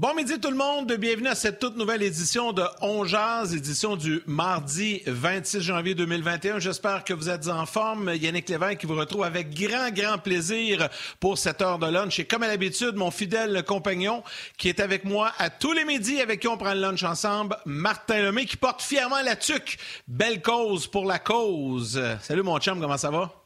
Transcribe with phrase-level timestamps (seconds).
[0.00, 3.04] Bon midi tout le monde, bienvenue à cette toute nouvelle édition de On
[3.52, 6.58] édition du mardi 26 janvier 2021.
[6.58, 8.10] J'espère que vous êtes en forme.
[8.14, 10.88] Yannick Lévesque qui vous retrouve avec grand, grand plaisir
[11.20, 12.18] pour cette heure de lunch.
[12.18, 14.22] Et comme à l'habitude, mon fidèle compagnon
[14.56, 17.58] qui est avec moi à tous les midis, avec qui on prend le lunch ensemble,
[17.66, 19.76] Martin Lemay qui porte fièrement la tuque.
[20.08, 22.02] Belle cause pour la cause.
[22.22, 23.39] Salut mon chum, comment ça va?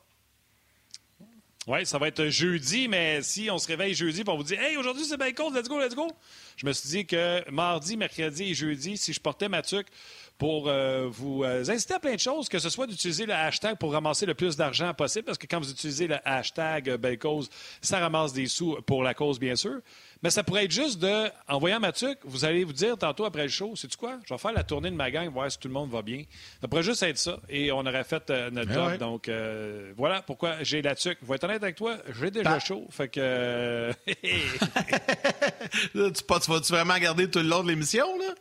[1.66, 4.77] Oui, ça va être jeudi, mais si on se réveille jeudi pour vous dire Hey,
[4.77, 6.09] aujourd'hui c'est cause, let's go, let's go.
[6.56, 9.87] Je me suis dit que mardi, mercredi et jeudi, si je portais ma tuque
[10.37, 13.78] pour euh, vous euh, inciter à plein de choses, que ce soit d'utiliser le hashtag
[13.78, 17.18] pour ramasser le plus d'argent possible, parce que quand vous utilisez le hashtag euh, Belle
[17.18, 17.48] Cause,
[17.80, 19.80] ça ramasse des sous pour la cause, bien sûr.
[20.24, 23.27] Mais ça pourrait être juste de, en voyant ma tuque, vous allez vous dire tantôt
[23.27, 24.19] après le show, c'est tu quoi?
[24.24, 26.23] Je vais faire la tournée de ma gang, voir si tout le monde va bien.
[26.62, 27.41] Ça pourrait juste être ça.
[27.51, 28.96] Et on aurait fait notre ben job.
[28.96, 29.30] Donc,
[29.98, 31.18] voilà pourquoi j'ai la tuque.
[31.21, 32.87] Je vais être honnête avec toi, j'ai déjà chaud.
[32.88, 33.93] Fait que.
[35.93, 36.01] tu,
[36.48, 38.35] vas-tu vraiment garder tout le long de l'émission, là?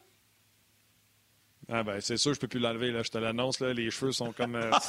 [1.69, 3.03] Ah ben c'est sûr, je peux plus l'enlever, là.
[3.03, 3.73] Je te l'annonce, là.
[3.73, 4.55] Les cheveux sont comme.
[4.55, 4.72] Euh...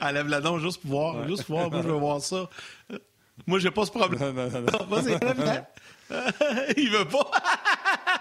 [0.00, 1.28] Enlève la dent juste pour voir.
[1.28, 1.70] Juste pour voir.
[1.70, 2.50] Moi, je veux voir ça.
[3.46, 4.34] Moi, j'ai pas ce problème.
[4.34, 4.86] Non, non, non.
[4.88, 5.18] Vas-y,
[6.76, 7.30] Il veut pas.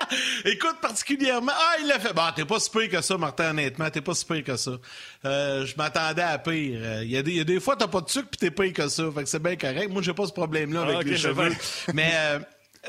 [0.46, 1.52] Écoute, particulièrement.
[1.56, 2.14] Ah, il l'a fait.
[2.14, 3.90] Bon, t'es pas si pire que ça, Martin, honnêtement.
[3.90, 4.72] T'es pas si pire que ça.
[5.26, 7.02] Euh, je m'attendais à pire.
[7.02, 8.74] Il y, a des, y a des fois, t'as pas de sucre puis t'es pire
[8.74, 9.04] que ça.
[9.14, 9.90] Fait que c'est bien correct.
[9.90, 11.56] Moi, j'ai pas ce problème-là avec ah, les cheveux.
[11.94, 12.12] Mais.
[12.14, 12.40] Euh,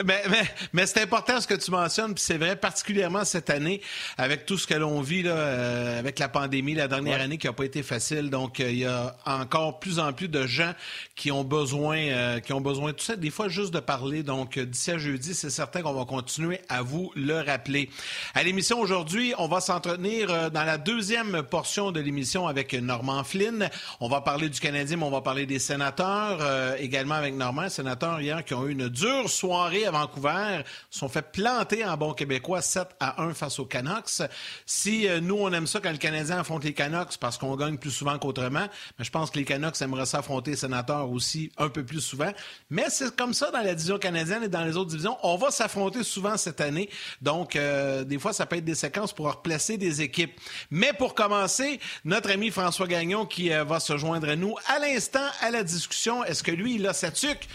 [0.04, 3.80] mais, mais, mais c'est important ce que tu mentionnes, puis c'est vrai particulièrement cette année
[4.16, 7.48] avec tout ce que l'on vit là, euh, avec la pandémie, la dernière année qui
[7.48, 8.30] n'a pas été facile.
[8.30, 10.72] Donc euh, il y a encore plus en plus de gens
[11.16, 13.16] qui ont besoin, euh, qui ont besoin de tout ça.
[13.16, 14.22] Des fois juste de parler.
[14.22, 17.90] Donc d'ici à jeudi, c'est certain qu'on va continuer à vous le rappeler.
[18.34, 23.68] À l'émission aujourd'hui, on va s'entretenir dans la deuxième portion de l'émission avec Normand Flynn.
[23.98, 28.20] On va parler du Canadien, mais on va parler des sénateurs également avec Normand, sénateurs
[28.20, 32.62] hier qui ont eu une dure soirée à Vancouver, sont fait planter en bon québécois
[32.62, 34.22] 7 à 1 face aux Canucks.
[34.66, 37.76] Si euh, nous, on aime ça quand le Canadien affronte les Canucks parce qu'on gagne
[37.76, 38.66] plus souvent qu'autrement,
[38.98, 42.32] mais je pense que les Canucks aimeraient s'affronter les sénateurs aussi un peu plus souvent.
[42.70, 45.16] Mais c'est comme ça dans la division canadienne et dans les autres divisions.
[45.22, 46.88] On va s'affronter souvent cette année.
[47.22, 50.38] Donc, euh, des fois, ça peut être des séquences pour replacer des équipes.
[50.70, 54.78] Mais pour commencer, notre ami François Gagnon qui euh, va se joindre à nous à
[54.78, 56.24] l'instant à la discussion.
[56.24, 57.48] Est-ce que lui, il a sa tuque?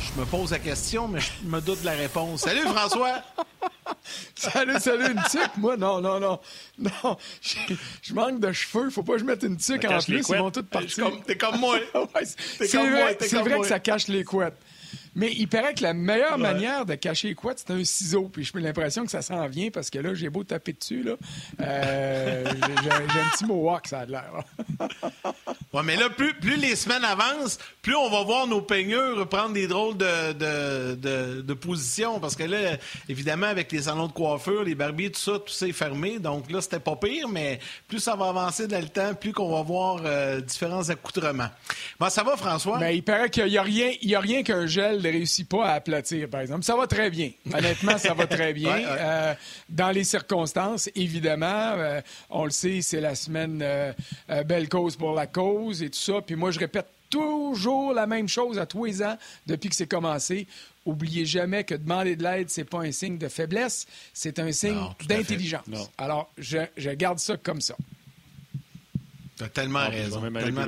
[0.00, 2.42] Je me pose la question, mais je me doute de la réponse.
[2.42, 3.22] Salut, François!
[4.34, 5.76] salut, salut, une tique, moi?
[5.76, 6.38] Non, non, non.
[6.78, 7.16] Non,
[8.02, 8.90] je, manque de cheveux.
[8.90, 10.28] Faut pas que je mette une tique en plus.
[10.28, 11.10] Ils vont toutes partir.
[11.26, 11.78] T'es comme, moi.
[12.24, 14.56] c'est vrai, vrai que ça cache les couettes.
[15.14, 18.30] Mais il paraît que la meilleure manière de cacher couettes, c'est un ciseau.
[18.32, 21.02] Puis j'ai l'impression que ça s'en vient parce que là, j'ai beau taper dessus.
[21.02, 21.16] Là.
[21.60, 22.44] Euh,
[22.82, 24.32] j'ai, un petit mohawk, ça a l'air.
[25.72, 29.52] ouais, mais là, plus, plus les semaines avancent, plus on va voir nos peigneurs prendre
[29.52, 32.18] des drôles de, de, de, position.
[32.18, 32.76] Parce que là,
[33.08, 36.18] évidemment, avec les salons de coiffure, les barbiers, tout ça, tout ça est fermé.
[36.18, 39.54] Donc là, c'était pas pire, mais plus ça va avancer dans le temps, plus qu'on
[39.54, 41.50] va voir euh, différents accoutrements.
[42.00, 42.78] Bon, ça va, François?
[42.78, 45.48] Mais il paraît qu'il n'y a rien, il y a rien qu'un gel ne réussit
[45.48, 46.64] pas à aplatir, par exemple.
[46.64, 47.30] Ça va très bien.
[47.52, 48.72] Honnêtement, ça va très bien.
[49.02, 49.34] Euh,
[49.68, 53.92] dans les circonstances, évidemment, euh, on le sait, c'est la semaine euh,
[54.44, 56.20] belle cause pour la cause et tout ça.
[56.20, 59.86] Puis moi, je répète toujours la même chose à tous les ans depuis que c'est
[59.86, 60.46] commencé.
[60.84, 64.80] Oubliez jamais que demander de l'aide, c'est pas un signe de faiblesse, c'est un signe
[65.06, 65.90] d'intelligence.
[65.98, 67.76] Alors, je, je garde ça comme ça.
[69.42, 70.20] T'as tellement ah, raison.
[70.20, 70.64] Même tellement,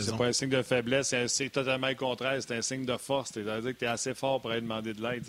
[0.00, 2.40] C'est pas un signe de faiblesse, c'est totalement le contraire.
[2.40, 3.30] C'est un signe de force.
[3.32, 5.24] C'est-à-dire que tu es assez fort pour aller demander de l'aide.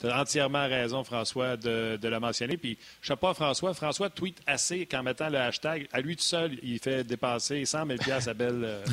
[0.00, 2.56] Tu as entièrement raison, François, de, de le mentionner.
[2.56, 3.74] Puis, je sais pas, François.
[3.74, 7.86] François tweet assez qu'en mettant le hashtag, à lui tout seul, il fait dépenser 100
[7.86, 8.84] 000 à Belle euh,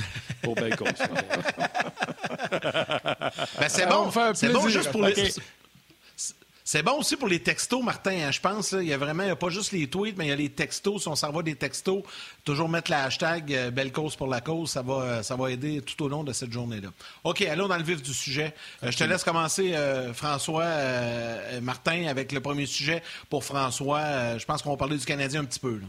[0.41, 0.89] pour belle cause.
[2.51, 4.11] ben, c'est bon.
[4.33, 5.31] C'est bon juste pour les...
[6.69, 8.27] C'est bon aussi pour les textos, Martin.
[8.27, 10.25] Hein, je pense il y a vraiment, il y a pas juste les tweets, mais
[10.25, 11.03] il y a les textos.
[11.03, 12.03] Si on s'envoie des textos,
[12.43, 15.49] toujours mettre le hashtag euh, Belle cause pour la cause, ça va, euh, ça va
[15.49, 16.89] aider tout au long de cette journée-là.
[17.23, 18.53] OK, allons dans le vif du sujet.
[18.83, 19.75] Euh, je te laisse commencer,
[20.13, 20.65] François,
[21.61, 23.01] Martin, avec le premier sujet.
[23.29, 25.79] Pour François, je pense qu'on va parler du Canadien un petit peu.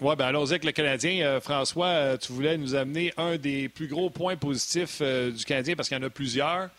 [0.00, 1.40] Oui, bien allons-y avec le Canadien.
[1.42, 5.98] François, tu voulais nous amener un des plus gros points positifs du Canadien parce qu'il
[5.98, 6.70] y en a plusieurs.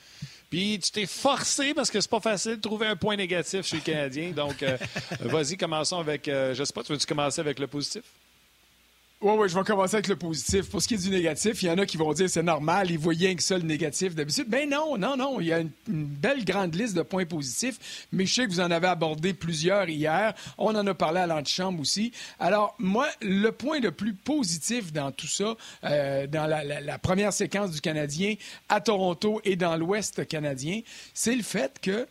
[0.50, 3.78] Puis tu t'es forcé parce que c'est pas facile de trouver un point négatif chez
[3.78, 4.32] le Canadien.
[4.32, 4.78] Donc, euh,
[5.22, 6.28] vas-y, commençons avec.
[6.28, 8.04] Euh, je sais pas, tu veux-tu commencer avec le positif?
[9.22, 10.70] Oui, oui, je vais commencer avec le positif.
[10.70, 12.92] Pour ce qui est du négatif, il y en a qui vont dire c'est normal,
[12.92, 14.50] ils voient rien que ça le négatif d'habitude.
[14.50, 15.40] Ben non, non, non.
[15.40, 18.60] Il y a une, belle grande liste de points positifs, mais je sais que vous
[18.60, 20.34] en avez abordé plusieurs hier.
[20.58, 22.12] On en a parlé à l'antichambre aussi.
[22.40, 27.32] Alors, moi, le point le plus positif dans tout ça, euh, dans la, la, première
[27.32, 28.36] séquence du Canadien
[28.68, 30.82] à Toronto et dans l'Ouest canadien,
[31.14, 32.06] c'est le fait que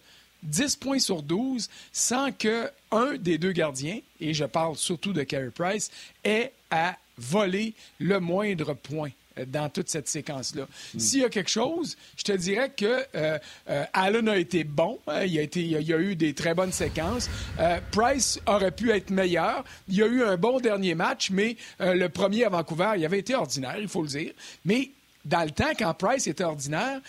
[0.45, 5.23] 10 points sur 12 sans que un des deux gardiens, et je parle surtout de
[5.23, 5.91] Carey Price,
[6.23, 10.67] ait à voler le moindre point euh, dans toute cette séquence-là.
[10.95, 10.99] Hmm.
[10.99, 13.39] S'il y a quelque chose, je te dirais que euh,
[13.69, 14.99] euh, Allen a été bon.
[15.07, 17.29] Hein, il, a été, il, y a, eu des très bonnes séquences.
[17.91, 19.65] Price aurait pu être meilleur.
[19.89, 23.19] Il y a eu un bon dernier match, mais le premier à Vancouver, il avait
[23.19, 24.33] été ordinaire, il faut le dire.
[24.65, 24.91] Mais
[25.25, 27.01] dans le temps, quand Price était ordinaire,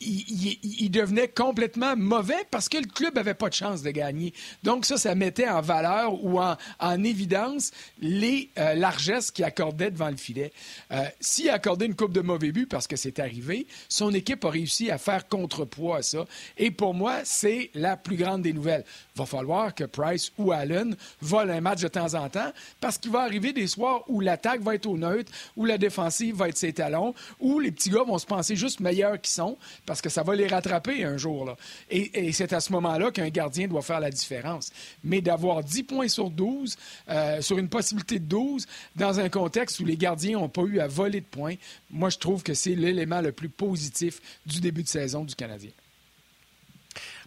[0.00, 4.32] il, devenait complètement mauvais parce que le club n'avait pas de chance de gagner.
[4.62, 6.56] Donc ça, ça mettait en valeur ou en,
[7.04, 10.52] évidence les euh, largesses qu'il accordait devant le filet.
[10.90, 14.50] Euh, s'il accordait une coupe de mauvais but parce que c'est arrivé, son équipe a
[14.50, 16.24] réussi à faire contrepoids à ça.
[16.56, 18.84] Et pour moi, c'est la plus grande des nouvelles.
[19.14, 22.98] Il va falloir que Price ou Allen volent un match de temps en temps parce
[22.98, 26.48] qu'il va arriver des soirs où l'attaque va être au neutre, où la défensive va
[26.48, 29.56] être ses talons, où les petits gars vont se penser juste meilleurs qu'ils sont
[29.88, 31.56] parce que ça va les rattraper un jour.
[31.90, 34.70] Et, c'est à ce moment-là qu'un gardien doit faire la différence.
[35.02, 36.76] Mais d'avoir 10 points sur 12,
[37.08, 40.78] euh, sur une possibilité de 12, dans un contexte où les gardiens n'ont pas eu
[40.80, 41.54] à voler de points,
[41.90, 45.70] moi, je trouve que c'est l'élément le plus positif du début de saison du Canadien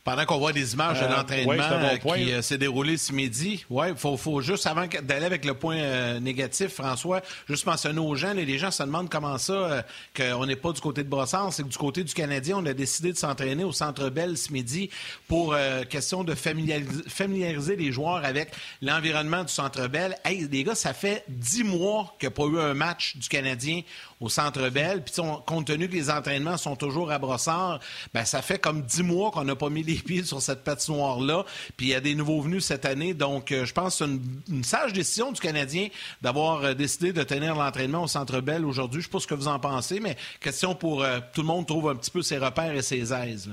[0.03, 3.93] pendant qu'on voit des images de euh, l'entraînement qui euh, s'est déroulé ce midi, ouais,
[3.95, 8.33] faut, faut juste, avant d'aller avec le point euh, négatif, François, juste mentionner aux gens,
[8.33, 11.67] les gens se demandent comment ça, qu'on n'est pas du côté de Brossard, c'est que
[11.67, 14.89] du côté du Canadien, on a décidé de s'entraîner au Centre Bell ce midi
[15.27, 15.55] pour
[15.89, 18.51] question de familiariser, familiariser, les joueurs avec
[18.81, 20.17] l'environnement du Centre Bell.
[20.23, 23.27] Hey, les gars, ça fait dix mois qu'il n'y a pas eu un match du
[23.29, 23.81] Canadien
[24.21, 25.03] au Centre Bell.
[25.03, 25.15] Puis,
[25.45, 27.79] compte tenu que les entraînements sont toujours à Brossard,
[28.13, 31.43] ben, ça fait comme dix mois qu'on n'a pas mis les pieds sur cette patinoire-là.
[31.75, 33.13] Puis, il y a des nouveaux venus cette année.
[33.13, 35.89] Donc, euh, je pense que c'est une, sage décision du Canadien
[36.21, 39.01] d'avoir euh, décidé de tenir l'entraînement au Centre Bell aujourd'hui.
[39.01, 41.47] Je ne sais pas ce que vous en pensez, mais question pour euh, tout le
[41.47, 43.49] monde trouve un petit peu ses repères et ses aises.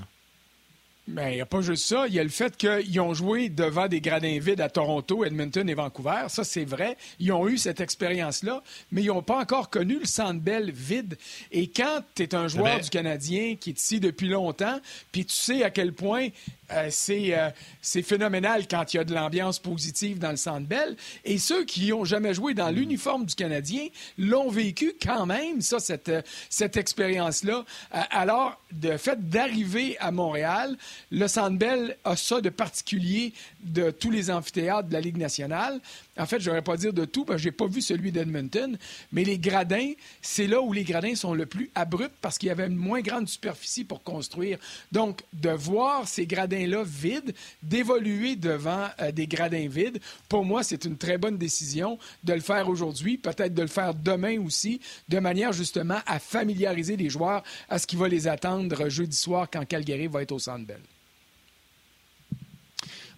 [1.09, 2.07] Bien, il n'y a pas juste ça.
[2.07, 5.67] Il y a le fait qu'ils ont joué devant des gradins vides à Toronto, Edmonton
[5.67, 6.27] et Vancouver.
[6.29, 6.99] Ça, c'est vrai.
[7.19, 8.63] Ils ont eu cette expérience-là,
[8.93, 11.17] mais ils n'ont pas encore connu le Centre Bell vide.
[11.51, 15.35] Et quand tu es un joueur du Canadien qui est ici depuis longtemps, puis tu
[15.35, 16.29] sais à quel point
[16.73, 17.51] euh, euh,
[17.81, 20.97] c'est phénoménal quand il y a de l'ambiance positive dans le Centre Bell.
[21.25, 23.89] Et ceux qui n'ont jamais joué dans l'uniforme du Canadien
[24.19, 27.65] l'ont vécu quand même, ça, cette, euh, cette expérience-là.
[28.11, 30.77] alors, le fait d'arriver à Montréal,
[31.11, 35.81] le Centre Bell a ça de particulier de tous les amphithéâtres de la Ligue nationale.
[36.19, 38.13] En fait, je n'aurais pas dire de tout, parce que je n'ai pas vu celui
[38.13, 38.77] d'Edmonton,
[39.13, 42.51] mais les gradins, c'est là où les gradins sont le plus abrupts parce qu'il y
[42.51, 44.59] avait une moins grande superficie pour construire.
[44.93, 50.85] Donc, de voir ces gradins-là vides, d'évoluer devant euh, des gradins vides, pour moi, c'est
[50.85, 55.19] une très bonne décision de le faire aujourd'hui, peut-être de le faire demain aussi, de
[55.19, 59.67] manière justement à familiariser les joueurs à ce qui va les attendre jeudi soir quand
[59.67, 60.59] Calgary va être au Centre.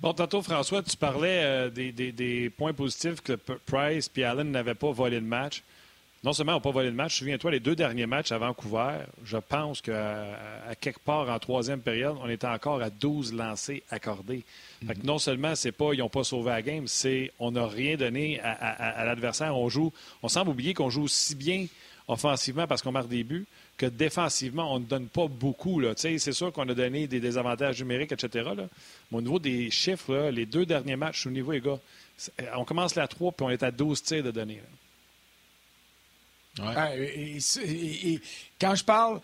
[0.00, 4.90] Bon, tantôt, François, tu parlais euh, des, points positifs que Price et Allen n'avaient pas
[4.92, 5.62] volé le match.
[6.24, 9.38] Non seulement n'ont pas volé le match, souviens-toi, les deux derniers matchs à Vancouver, je
[9.38, 10.38] pense qu'à
[10.68, 14.44] à quelque part en troisième période, on était encore à 12 lancés accordés.
[15.02, 18.38] non seulement c'est pas ils n'ont pas sauvé la game, c'est on n'a rien donné
[18.40, 19.56] à, l'adversaire.
[19.56, 21.66] On joue, on semble oublier qu'on joue si bien
[22.10, 25.80] offensivement parce qu'on marque des buts, que défensivement, on ne donne pas beaucoup.
[25.96, 28.50] C'est sûr qu'on a donné des désavantages numériques, etc.
[29.10, 31.78] Mais au niveau des chiffres, les deux derniers matchs au niveau, les gars,
[32.56, 34.60] on commence la 3 puis on est à 12 tirs de données.
[36.60, 37.38] Ah, et,
[38.60, 39.20] quand je parle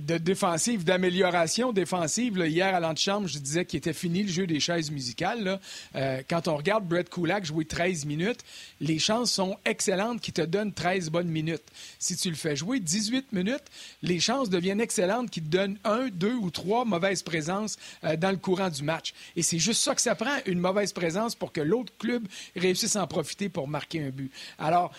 [0.00, 2.38] de défensive, d'amélioration défensive.
[2.46, 5.60] hier, à l'antichambre, je disais qu'il était fini le jeu des chaises musicales.
[5.94, 8.40] Euh, quand on regarde Brett Kulak jouer 13 minutes,
[8.80, 11.64] les chances sont excellentes qu'il te donne 13 bonnes minutes.
[11.98, 13.64] Si tu le fais jouer 18 minutes,
[14.02, 18.30] les chances deviennent excellentes qu'il te donne un, deux ou trois mauvaises présences euh, dans
[18.30, 19.14] le courant du match.
[19.36, 22.96] Et c'est juste ça que ça prend, une mauvaise présence pour que l'autre club réussisse
[22.96, 24.30] à en profiter pour marquer un but.
[24.58, 24.92] Alors,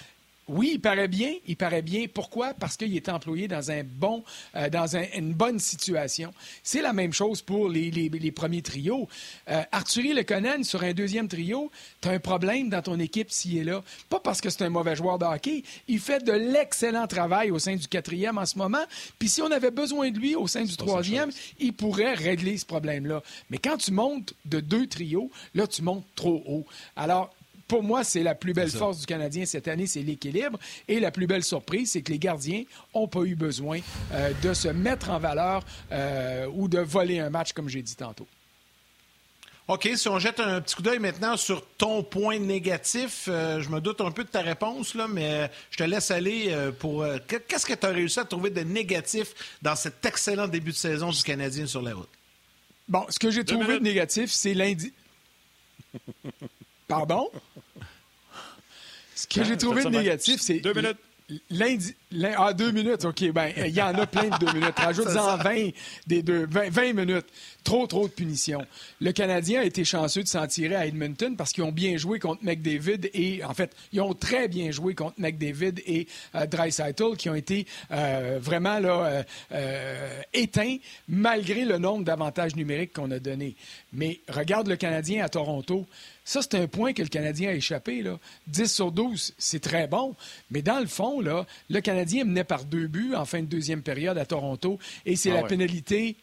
[0.48, 1.34] oui, il paraît bien.
[1.48, 2.06] Il paraît bien.
[2.14, 2.54] Pourquoi?
[2.54, 4.24] Parce qu'il est employé dans un bon,
[4.56, 6.32] euh, dans une bonne situation.
[6.62, 9.08] C'est la même chose pour les, premiers trios.
[9.50, 13.58] Euh, Arthurie Leconen, sur un deuxième trio, tu as un problème dans ton équipe s'il
[13.58, 13.84] est là.
[14.10, 15.64] Pas parce que c'est un mauvais joueur de hockey.
[15.88, 18.84] Il fait de l'excellent travail au sein du quatrième en ce moment.
[19.18, 22.66] Puis si on avait besoin de lui au sein du troisième, il pourrait régler ce
[22.66, 23.24] problème-là.
[23.50, 26.66] Mais quand tu montes de deux trios, là, tu montes trop haut.
[26.96, 27.34] Alors,
[27.68, 30.60] pour moi, c'est la plus belle force du Canadien cette année, c'est l'équilibre.
[30.88, 33.80] Et la plus belle surprise, c'est que les gardiens n'ont pas eu besoin
[34.14, 37.96] euh, de se mettre en valeur euh, ou de voler un match, comme j'ai dit
[37.96, 38.28] tantôt.
[39.68, 43.70] OK, si on jette un petit coup d'œil maintenant sur ton point négatif, euh, je
[43.70, 47.04] me doute un peu de ta réponse, là, mais je te laisse aller pour...
[47.28, 51.10] Qu'est-ce que tu as réussi à trouver de négatif dans cet excellent début de saison
[51.10, 52.10] du Canadien sur la route?
[52.88, 54.94] Bon, ce que j'ai trouvé de négatif, c'est lundi.
[56.88, 57.30] Pardon?
[59.15, 60.60] Ce que j'ai trouvé de négatif, c'est.
[60.60, 60.98] Deux minutes.
[61.50, 61.96] Lundi,
[62.38, 63.32] ah, deux minutes, OK.
[63.32, 64.78] Ben, il y en a plein de deux minutes.
[64.78, 65.70] Rajoute-en 20,
[66.08, 67.26] des deux, 20, minutes.
[67.64, 68.66] Trop, trop de punitions.
[69.02, 72.20] Le Canadien a été chanceux de s'en tirer à Edmonton parce qu'ils ont bien joué
[72.20, 77.16] contre McDavid et, en fait, ils ont très bien joué contre McDavid et euh, Dreisaitl
[77.18, 83.12] qui ont été euh, vraiment là, euh, euh, éteints malgré le nombre d'avantages numériques qu'on
[83.12, 83.56] a donnés.
[83.94, 85.86] Mais regarde le Canadien à Toronto.
[86.28, 88.02] Ça, c'est un point que le Canadien a échappé.
[88.02, 88.18] Là.
[88.48, 90.16] 10 sur 12, c'est très bon.
[90.50, 93.82] Mais dans le fond, là, le Canadien menait par deux buts en fin de deuxième
[93.82, 94.80] période à Toronto.
[95.06, 96.16] Et c'est ah la pénalité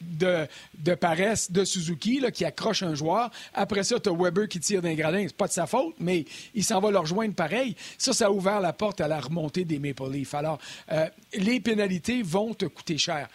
[0.00, 0.46] de,
[0.78, 3.30] de, paresse de Suzuki là, qui accroche un joueur.
[3.54, 5.24] Après ça, tu as Weber qui tire d'un gradin.
[5.26, 7.74] C'est pas de sa faute, mais il s'en va le rejoindre pareil.
[7.96, 10.34] Ça, ça a ouvert la porte à la remontée des Maple Leafs.
[10.34, 10.58] Alors,
[10.92, 13.28] euh, les pénalités vont te coûter cher.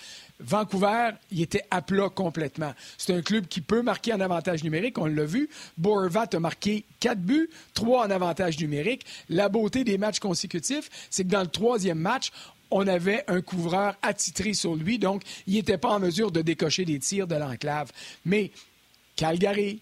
[0.44, 2.74] Vancouver, il était à plat complètement.
[2.98, 5.50] C'est un club qui peut marquer en avantage numérique, on l'a vu.
[5.78, 9.06] Boervat a marqué quatre buts, trois en avantage numérique.
[9.30, 12.32] La beauté des matchs consécutifs, c'est que dans le troisième match,
[12.72, 16.86] on avait un couvreur attitré sur lui, donc il n'était pas en mesure de décocher
[16.86, 17.92] des tirs de l'enclave.
[18.26, 18.52] Mais
[19.16, 19.80] Calgary,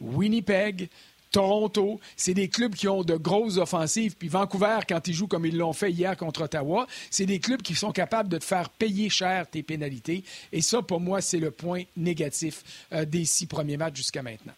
[0.00, 0.88] Winnipeg,
[1.34, 4.14] Toronto, c'est des clubs qui ont de grosses offensives.
[4.16, 7.60] Puis Vancouver, quand ils jouent comme ils l'ont fait hier contre Ottawa, c'est des clubs
[7.60, 10.22] qui sont capables de te faire payer cher tes pénalités.
[10.52, 12.62] Et ça, pour moi, c'est le point négatif
[12.92, 14.52] euh, des six premiers matchs jusqu'à maintenant.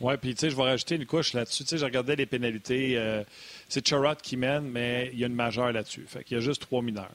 [0.00, 1.64] Oui, puis tu sais, je vais rajouter une couche là-dessus.
[1.64, 2.96] Tu sais, je regardais les pénalités.
[2.96, 3.24] Euh,
[3.68, 6.06] c'est Charrot qui mène, mais il y a une majeure là-dessus.
[6.08, 7.12] Fait qu'il y a juste trois mineurs.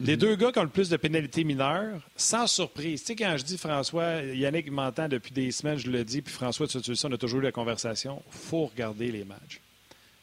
[0.00, 3.00] Les deux gars qui ont le plus de pénalités mineures, sans surprise.
[3.00, 6.32] Tu sais, quand je dis François, Yannick m'entend depuis des semaines, je le dis, puis
[6.32, 8.22] François, tu sais, on a toujours eu la conversation.
[8.30, 9.60] Faut regarder les matchs.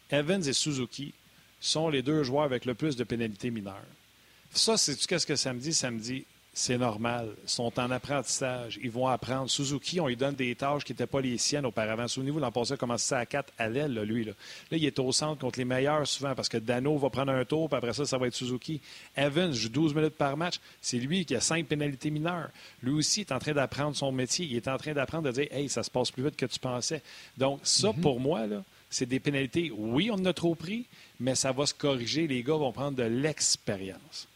[0.10, 1.14] Evans et Suzuki
[1.60, 3.76] sont les deux joueurs avec le plus de pénalités mineures.
[4.52, 5.74] Ça, c'est qu'est-ce que ça me dit?
[5.74, 6.26] Ça me dit,
[6.58, 7.28] c'est normal.
[7.44, 8.80] Ils sont en apprentissage.
[8.82, 9.50] Ils vont apprendre.
[9.50, 12.08] Suzuki, on lui donne des tâches qui n'étaient pas les siennes auparavant.
[12.08, 14.24] Souvenez-vous, l'an passé, il a commencé à 4 à l'aile, lui.
[14.24, 14.32] Là.
[14.72, 14.78] là.
[14.78, 17.68] il est au centre contre les meilleurs souvent parce que Dano va prendre un tour,
[17.68, 18.80] puis après ça, ça va être Suzuki.
[19.18, 20.62] Evans joue 12 minutes par match.
[20.82, 22.50] C'est lui qui a 5 pénalités mineures.
[22.82, 24.48] Lui aussi est en train d'apprendre son métier.
[24.50, 26.60] Il est en train d'apprendre à dire Hey, ça se passe plus vite que tu
[26.60, 27.02] pensais.
[27.38, 28.00] Donc, ça, mhm.
[28.00, 29.74] pour moi, là, c'est des pénalités.
[29.76, 30.86] Oui, on en a trop pris,
[31.20, 32.28] mais ça va se corriger.
[32.28, 34.30] Les gars vont prendre de l'expérience.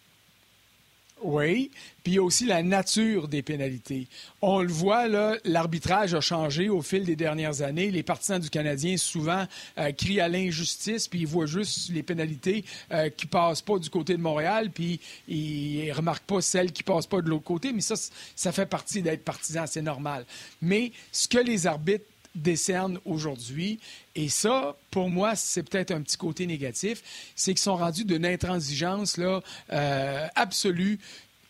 [1.21, 1.69] Oui,
[2.03, 4.07] puis il y a aussi la nature des pénalités.
[4.41, 7.91] On le voit, là, l'arbitrage a changé au fil des dernières années.
[7.91, 9.45] Les partisans du Canadien, souvent,
[9.77, 13.89] euh, crient à l'injustice, puis ils voient juste les pénalités euh, qui passent pas du
[13.89, 17.73] côté de Montréal, puis ils remarquent pas celles qui passent pas de l'autre côté.
[17.73, 17.95] Mais ça,
[18.35, 20.25] ça fait partie d'être partisan, c'est normal.
[20.61, 22.05] Mais ce que les arbitres
[22.36, 23.79] décernent aujourd'hui.
[24.15, 27.01] Et ça, pour moi, c'est peut-être un petit côté négatif,
[27.36, 31.00] c'est qu'ils sont rendus d'une intransigeance là, euh, absolue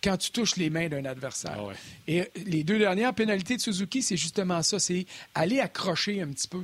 [0.03, 1.57] quand tu touches les mains d'un adversaire.
[1.59, 1.73] Ah
[2.07, 5.05] Et les deux dernières pénalités de Suzuki, c'est justement ça, c'est
[5.35, 6.63] aller accrocher un petit peu.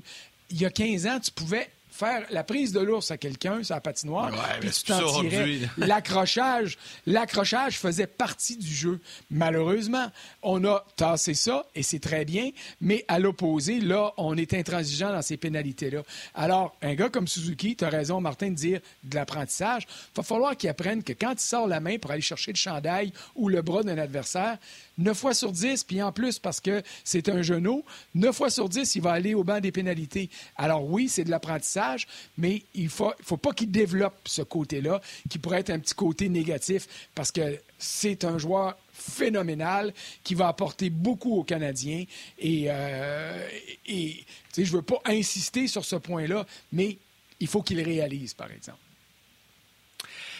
[0.49, 3.73] Il y a 15 ans, tu pouvais faire la prise de l'ours à quelqu'un sur
[3.73, 5.59] la patinoire, puis tu t'en tirais.
[5.77, 8.99] L'accrochage, l'accrochage faisait partie du jeu.
[9.29, 10.11] Malheureusement,
[10.41, 15.11] on a tassé ça, et c'est très bien, mais à l'opposé, là, on est intransigeant
[15.11, 16.03] dans ces pénalités-là.
[16.33, 20.23] Alors, un gars comme Suzuki, tu as raison, Martin, de dire de l'apprentissage, il va
[20.23, 23.47] falloir qu'il apprenne que quand il sort la main pour aller chercher le chandail ou
[23.47, 24.57] le bras d'un adversaire,
[24.97, 27.83] 9 fois sur 10, puis en plus, parce que c'est un genou,
[28.15, 30.29] 9 fois sur 10, il va aller au banc des pénalités.
[30.55, 35.01] Alors oui, c'est de l'apprentissage, mais il ne faut, faut pas qu'il développe ce côté-là,
[35.29, 40.47] qui pourrait être un petit côté négatif, parce que c'est un joueur phénoménal qui va
[40.47, 42.05] apporter beaucoup aux Canadiens.
[42.39, 43.47] Et, euh,
[43.85, 44.25] et
[44.55, 46.97] je ne veux pas insister sur ce point-là, mais
[47.39, 48.79] il faut qu'il réalise, par exemple.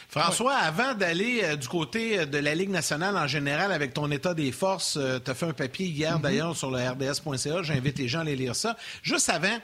[0.09, 4.09] François, avant d'aller euh, du côté euh, de la Ligue nationale en général avec ton
[4.11, 6.21] état des forces, euh, tu as fait un papier hier mm-hmm.
[6.21, 8.77] d'ailleurs sur le rds.ca, j'invite les gens à aller lire ça.
[9.01, 9.57] Juste avant,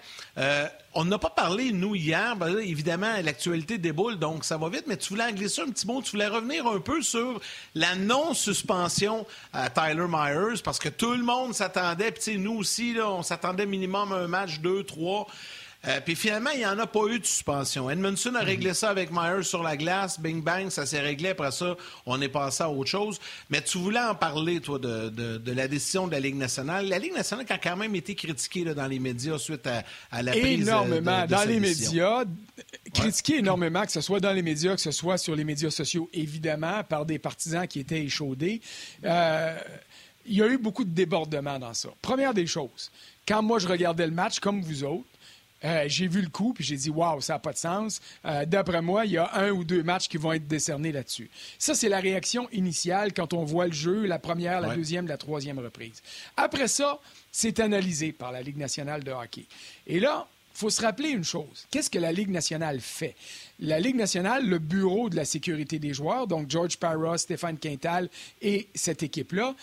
[0.93, 4.97] on n'a pas parlé, nous, hier, ben évidemment, l'actualité déboule, donc ça va vite, mais
[4.97, 7.39] tu voulais en glisser un petit mot, tu voulais revenir un peu sur
[7.75, 13.09] la non-suspension à Tyler Myers, parce que tout le monde s'attendait, puis nous aussi, là,
[13.09, 15.27] on s'attendait minimum un match, deux, trois.
[15.87, 17.89] Euh, puis finalement, il n'y en a pas eu de suspension.
[17.89, 20.19] Edmondson a réglé ça avec Myers sur la glace.
[20.19, 21.29] Bing bang, ça s'est réglé.
[21.29, 23.19] Après ça, on est passé à autre chose.
[23.49, 26.87] Mais tu voulais en parler, toi, de, de, la décision de la Ligue nationale.
[26.87, 30.21] La Ligue nationale qui a quand même été critiquée dans les médias suite à, à
[30.21, 31.23] la prise Énormément.
[31.23, 32.25] De, dans les médias.
[32.93, 36.09] Critiquée énormément, que ce soit dans les médias, que ce soit sur les médias sociaux,
[36.13, 38.61] évidemment, par des partisans qui étaient échaudés.
[39.03, 39.57] Euh,
[40.27, 41.89] il y a eu beaucoup de débordements dans ça.
[42.01, 42.91] Première des choses,
[43.27, 45.05] quand moi je regardais le match, comme vous autres,
[45.63, 48.01] euh, j'ai vu le coup, puis j'ai dit, waouh, ça n'a pas de sens.
[48.25, 51.29] Euh, d'après moi, il y a un ou deux matchs qui vont être décernés là-dessus.
[51.59, 55.17] Ça, c'est la réaction initiale quand on voit le jeu, la première, la deuxième, la
[55.17, 56.01] troisième reprise.
[56.37, 56.99] Après ça,
[57.31, 59.45] c'est analysé par la Ligue nationale de hockey.
[59.87, 61.65] Et là, il faut se rappeler une chose.
[61.69, 63.15] Qu'est-ce que la Ligue nationale fait?
[63.59, 68.09] La Ligue nationale, le bureau de la sécurité des joueurs, donc George Parra, Stéphane Quintal
[68.41, 69.55] et cette équipe-là,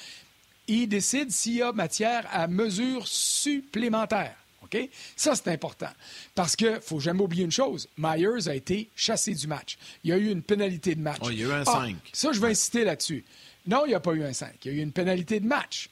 [0.66, 4.36] ils décident s'il y a matière à mesures supplémentaires.
[5.16, 5.88] Ça, c'est important.
[6.34, 7.88] Parce qu'il ne faut jamais oublier une chose.
[7.96, 9.78] Myers a été chassé du match.
[10.04, 11.20] Il y a eu une pénalité de match.
[11.22, 11.96] Oh, il y a eu un 5.
[11.96, 13.24] Ah, ça, je vais insister là-dessus.
[13.66, 14.54] Non, il n'y a pas eu un 5.
[14.64, 15.88] Il y a eu une pénalité de match.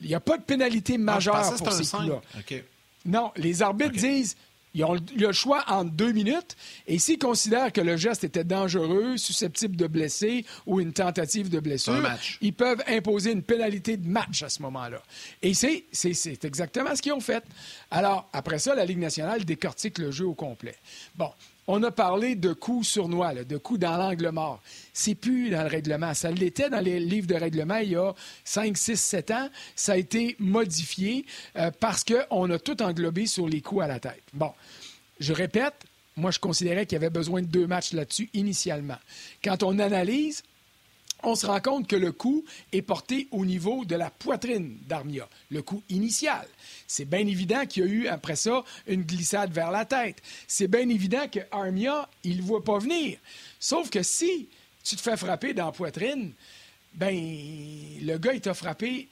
[0.00, 2.20] Il n'y a pas de pénalité ah, majeure pour ces coups-là.
[3.04, 4.36] Non, les arbitres disent
[4.78, 6.56] ils ont le choix en deux minutes.
[6.86, 11.58] Et s'ils considèrent que le geste était dangereux, susceptible de blesser ou une tentative de
[11.58, 12.08] blessure,
[12.40, 15.02] ils peuvent imposer une pénalité de match à ce moment-là.
[15.42, 17.42] Et c'est exactement ce qu'ils ont fait.
[17.90, 20.76] Alors, après ça, la Ligue nationale décortique le jeu au complet.
[21.16, 21.32] Bon,
[21.68, 24.60] on a parlé de coups sournois, de coups dans l'angle mort.
[24.94, 26.14] C'est plus dans le règlement.
[26.14, 29.48] Ça l'était dans les livres de règlement il y a 5, 6, 7 ans.
[29.76, 34.00] Ça a été modifié euh, parce qu'on a tout englobé sur les coups à la
[34.00, 34.22] tête.
[34.32, 34.52] Bon,
[35.20, 35.74] je répète,
[36.16, 38.98] moi je considérais qu'il y avait besoin de deux matchs là-dessus initialement.
[39.44, 40.42] Quand on analyse,
[41.22, 45.28] on se rend compte que le coup est porté au niveau de la poitrine d'Armia,
[45.50, 46.46] le coup initial.
[46.86, 50.22] C'est bien évident qu'il y a eu, après ça, une glissade vers la tête.
[50.46, 53.18] C'est bien évident que Armia, il ne voit pas venir.
[53.58, 54.48] Sauf que si
[54.84, 56.32] tu te fais frapper dans la poitrine,
[56.94, 59.08] ben le gars, il t'a frappé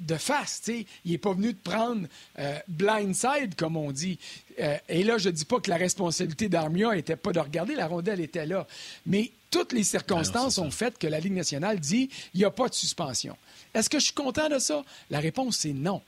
[0.00, 0.62] de face.
[0.68, 2.06] Il n'est pas venu te prendre
[2.38, 4.18] euh, blindside, comme on dit.
[4.60, 7.74] Euh, et là, je ne dis pas que la responsabilité d'Armia n'était pas de regarder,
[7.74, 8.66] la rondelle était là.
[9.06, 12.68] Mais toutes les circonstances ont fait que la Ligue nationale dit il n'y a pas
[12.68, 13.36] de suspension.
[13.74, 14.82] Est-ce que je suis content de ça?
[15.10, 16.02] La réponse, c'est non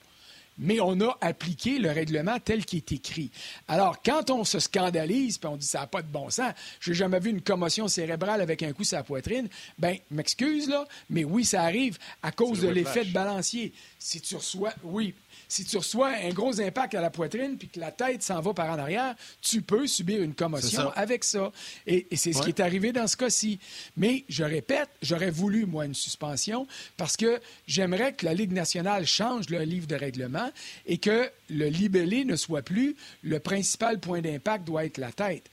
[0.59, 3.31] mais on a appliqué le règlement tel qu'il est écrit.
[3.69, 6.95] Alors, quand on se scandalise puis on dit ça n'a pas de bon sens, j'ai
[6.95, 11.25] jamais vu une commotion cérébrale avec un coup sur la poitrine, ben, m'excuse là, mais
[11.25, 13.73] oui, ça arrive à cause de l'effet de balancier.
[13.99, 15.15] Si tu reçois, oui,
[15.55, 18.53] si tu reçois un gros impact à la poitrine puis que la tête s'en va
[18.55, 21.53] par en arrière, tu peux subir une commotion avec ça.
[21.87, 23.61] Et, c'est ce qui est arrivé dans ce cas-ci.
[23.97, 29.07] Mais je répète, j'aurais voulu, moi, une suspension parce que j'aimerais que la Ligue nationale
[29.07, 30.51] change le livre de règlement
[30.87, 35.49] et que le libellé ne soit plus le principal point d'impact doit être la tête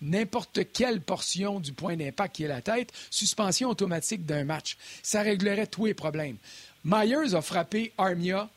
[0.00, 4.76] n'importe quelle portion du point d'impact qui est la tête, suspension automatique d'un match.
[5.02, 6.36] Ça réglerait tous les problèmes.
[6.84, 8.50] Myers a frappé Armia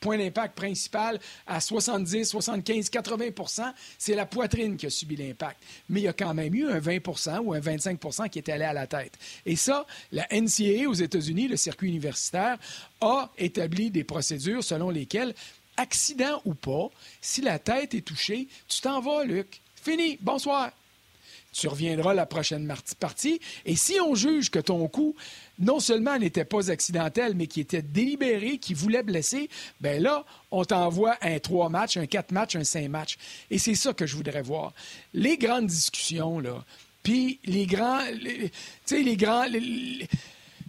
[0.00, 5.62] point d'impact principal à 70, 75, 80% c'est la poitrine qui a subi l'impact.
[5.88, 8.64] Mais il y a quand même eu un 20% ou un 25% qui est allé
[8.64, 9.18] à la tête.
[9.46, 12.58] Et ça, la NCAA aux États-Unis, le circuit universitaire,
[13.00, 15.34] a établi des procédures selon lesquelles,
[15.76, 19.60] accident ou pas, si la tête est touchée, tu t'en vas, Luc.
[19.82, 20.18] Fini.
[20.20, 20.72] Bonsoir
[21.52, 23.40] tu reviendras la prochaine partie.
[23.64, 25.14] Et si on juge que ton coup,
[25.58, 29.48] non seulement n'était pas accidentel, mais qui était délibéré, qui voulait blesser,
[29.80, 33.18] ben là, on t'envoie un trois matchs, un quatre matchs, un cinq matchs.
[33.50, 34.72] Et c'est ça que je voudrais voir.
[35.12, 36.64] Les grandes discussions, là,
[37.02, 38.04] puis les grands...
[38.06, 38.50] Tu
[38.84, 39.46] sais, les grands...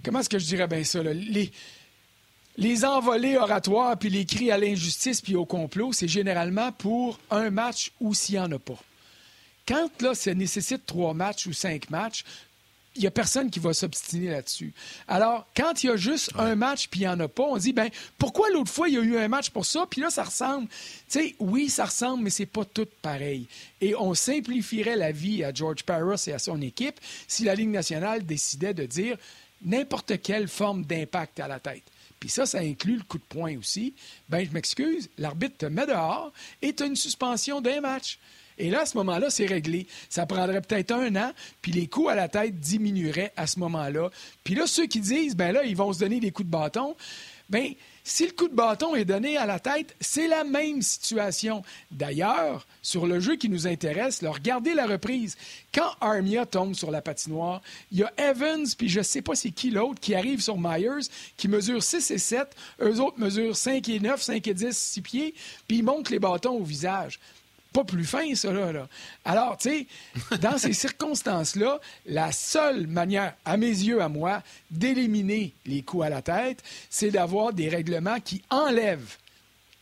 [0.03, 1.13] comment est-ce que je dirais bien ça, là?
[1.13, 1.51] Les
[2.57, 7.49] les envolées oratoires, puis les cris à l'injustice, puis au complot, c'est généralement pour un
[7.49, 8.77] match ou s'il n'y en a pas.
[9.71, 12.25] Quand là, ça nécessite trois matchs ou cinq matchs,
[12.97, 14.73] il n'y a personne qui va s'obstiner là-dessus.
[15.07, 17.55] Alors, quand il y a juste un match puis il n'y en a pas, on
[17.55, 20.09] dit, ben pourquoi l'autre fois il y a eu un match pour ça, puis là,
[20.09, 20.67] ça ressemble.
[20.67, 23.47] Tu sais, oui, ça ressemble, mais c'est pas tout pareil.
[23.79, 27.69] Et on simplifierait la vie à George Parros et à son équipe si la Ligue
[27.69, 29.15] nationale décidait de dire
[29.63, 31.83] n'importe quelle forme d'impact à la tête.
[32.19, 33.93] Puis ça, ça inclut le coup de poing aussi.
[34.27, 38.19] Ben, je m'excuse, l'arbitre te met dehors et tu as une suspension d'un match.
[38.61, 39.87] Et là, à ce moment-là, c'est réglé.
[40.07, 41.31] Ça prendrait peut-être un an,
[41.63, 44.11] puis les coups à la tête diminueraient à ce moment-là.
[44.43, 46.95] Puis là, ceux qui disent, ben là, ils vont se donner des coups de bâton,
[47.49, 51.63] ben si le coup de bâton est donné à la tête, c'est la même situation.
[51.91, 55.37] D'ailleurs, sur le jeu qui nous intéresse, regardez la reprise.
[55.73, 59.35] Quand Armia tombe sur la patinoire, il y a Evans, puis je ne sais pas
[59.35, 62.55] c'est qui l'autre, qui arrive sur Myers, qui mesure 6 et 7.
[62.81, 65.35] Eux autres mesurent 5 et 9, 5 et 10, 6 pieds,
[65.67, 67.19] puis ils montent les bâtons au visage
[67.73, 68.87] pas plus fin, ça, là.
[69.23, 75.53] Alors, tu sais, dans ces circonstances-là, la seule manière, à mes yeux, à moi, d'éliminer
[75.65, 79.17] les coups à la tête, c'est d'avoir des règlements qui enlèvent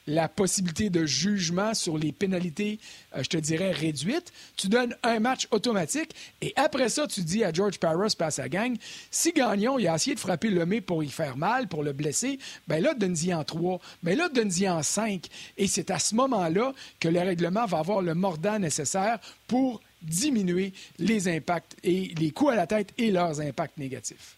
[0.09, 2.79] la possibilité de jugement sur les pénalités,
[3.15, 4.33] euh, je te dirais, réduites.
[4.57, 8.31] Tu donnes un match automatique et après ça, tu dis à George Parros et à
[8.31, 8.75] sa gang,
[9.11, 11.93] si Gagnon il a essayé de frapper le mets pour y faire mal, pour le
[11.93, 15.27] blesser, ben là, donne-y en trois, ben là, donne-y en cinq.
[15.57, 20.73] Et c'est à ce moment-là que le règlement va avoir le mordant nécessaire pour diminuer
[20.97, 24.37] les impacts et les coups à la tête et leurs impacts négatifs.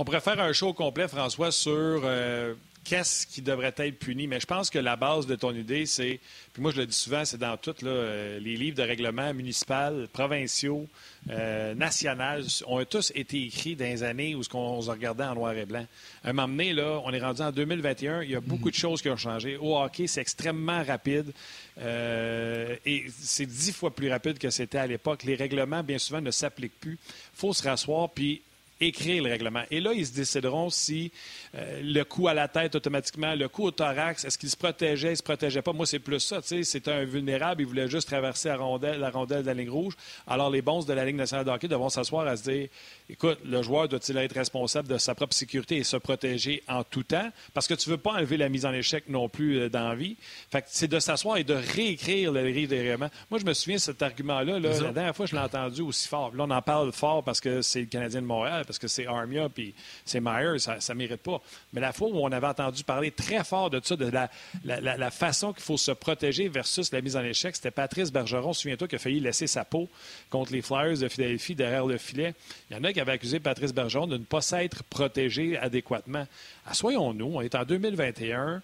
[0.00, 2.54] On pourrait faire un show complet, François, sur euh,
[2.88, 4.26] qu'est-ce qui devrait être puni.
[4.26, 6.20] Mais je pense que la base de ton idée, c'est,
[6.54, 10.06] puis moi je le dis souvent, c'est dans tous euh, les livres de règlement municipaux,
[10.10, 10.86] provinciaux,
[11.28, 15.52] euh, nationaux, ont tous été écrits dans les années où on se regardait en noir
[15.52, 15.86] et blanc.
[16.24, 18.76] À un moment donné, là, on est rendu en 2021, il y a beaucoup de
[18.76, 19.58] choses qui ont changé.
[19.58, 21.32] Au hockey, c'est extrêmement rapide.
[21.80, 25.24] Euh, et c'est dix fois plus rapide que c'était à l'époque.
[25.24, 26.98] Les règlements, bien souvent, ne s'appliquent plus.
[27.34, 28.40] Il faut se rasseoir puis
[28.80, 29.62] écrire le règlement.
[29.70, 31.12] Et là, ils se décideront si
[31.54, 35.12] euh, le coup à la tête automatiquement, le coup au thorax, est-ce qu'il se protégeait,
[35.12, 35.72] il se protégeait pas?
[35.72, 36.40] Moi, c'est plus ça.
[36.42, 39.94] C'était un vulnérable, il voulait juste traverser la rondelle, la rondelle de la ligne rouge.
[40.26, 42.68] Alors, les bons de la Ligue nationale de hockey devront s'asseoir à se dire
[43.08, 47.02] écoute, le joueur doit-il être responsable de sa propre sécurité et se protéger en tout
[47.02, 47.30] temps?
[47.54, 49.88] Parce que tu ne veux pas enlever la mise en échec non plus euh, dans
[49.88, 50.16] la vie.
[50.50, 53.10] Fait que c'est de s'asseoir et de réécrire le règlements.
[53.30, 54.58] Moi, je me souviens de cet argument-là.
[54.58, 56.34] la dernière fois, je l'ai entendu aussi fort.
[56.34, 59.06] Là, on en parle fort parce que c'est le Canadien de Montréal, parce que c'est
[59.06, 60.58] Armia puis c'est Myers.
[60.58, 61.40] Ça ne mérite pas.
[61.72, 65.54] Mais la fois où on avait entendu parler très fort de ça, de la, façon
[65.54, 68.98] qu'il faut se protéger versus la mise en échec, c'était Patrice Bergeron, souviens-toi, qui a
[68.98, 69.88] failli laisser sa peau
[70.28, 72.34] contre les Flyers de Philadelphie derrière le filet.
[72.70, 76.26] Il y en a qui avaient accusé Patrice Bergeron de ne pas s'être protégé adéquatement.
[76.70, 78.62] Soyons-nous, on est en 2021.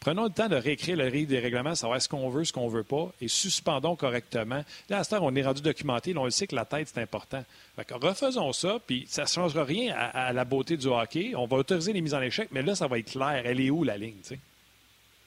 [0.00, 2.68] Prenons le temps de réécrire le rythme des règlements, savoir ce qu'on veut, ce qu'on
[2.68, 4.64] veut pas, et suspendons correctement.
[4.88, 7.02] Là, à ce temps, on est rendu documenté, on le sait que la tête, c'est
[7.02, 7.44] important.
[7.76, 11.32] refaisons ça, puis ça ne changera rien à, la beauté du hockey.
[11.36, 13.42] On va autoriser les mises en échec, mais là, ça va être clair.
[13.44, 14.38] Elle est où, la ligne, tu sais?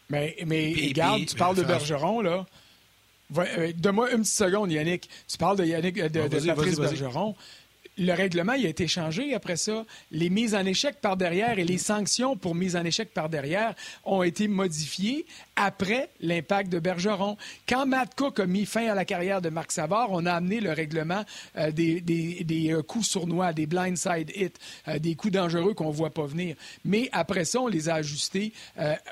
[0.10, 2.46] Mais, mais regarde, tu parles de Bergeron, là.
[3.38, 5.10] Euh, donne-moi une petite seconde, Yannick.
[5.28, 7.36] Tu parles de, Yannick, de, de Patrice Bergeron
[7.98, 9.86] le règlement il a été changé après ça.
[10.12, 13.76] Les mises en échec par derrière et les sanctions pour mise en échec par derrière
[14.04, 15.26] ont été modifiées
[15.56, 17.38] après l'impact de Bergeron.
[17.68, 20.60] Quand Matt Cook a mis fin à la carrière de Marc Savard, on a amené
[20.60, 21.24] le règlement
[21.58, 24.52] euh, des, euh, coups sournois, des blindside hits,
[24.88, 26.56] euh, des coups dangereux qu'on ne voit pas venir.
[26.86, 28.54] Mais après ça, on les a ajustés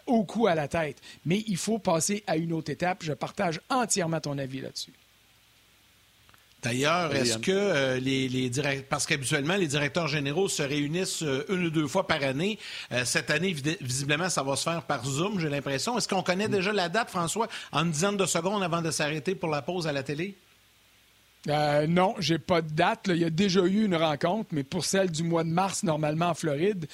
[0.07, 0.97] au coup à la tête.
[1.25, 3.03] Mais il faut passer à une autre étape.
[3.03, 4.93] Je partage entièrement ton avis là-dessus.
[6.61, 8.51] D'ailleurs, est-ce que euh, les, les
[8.89, 12.59] parce qu'habituellement les directeurs généraux se réunissent euh, une ou deux fois par année.
[12.91, 15.97] Euh, cette année, visiblement, ça va se faire par Zoom, j'ai l'impression.
[15.97, 19.35] Est-ce qu'on connaît déjà la date, François, en une dizaine de secondes avant de s'arrêter
[19.35, 20.35] pour la pause à la télé?
[21.47, 23.05] Euh, non, j'ai pas de date.
[23.07, 26.27] Il y a déjà eu une rencontre, mais pour celle du mois de mars, normalement
[26.27, 26.87] en Floride,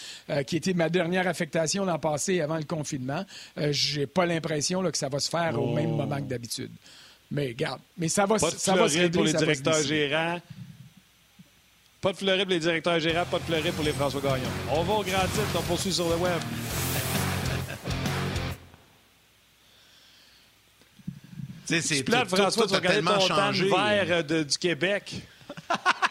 [0.45, 3.25] qui était ma dernière affectation l'an passé avant le confinement,
[3.71, 5.95] j'ai pas l'impression que ça va se faire au même oh.
[5.95, 6.71] moment que d'habitude.
[7.31, 10.39] Mais garde, mais ça va, pas de ça va se pour les directeurs gérants.
[12.01, 14.47] Pas de fleuris pour les directeurs gérants, pas de fleuris pour les François Gagnon.
[14.71, 16.39] On va au grand titre, on poursuit sur le web.
[21.81, 23.69] c'est plate, François, tu regarder ton changé.
[23.69, 25.15] vert euh, du Québec.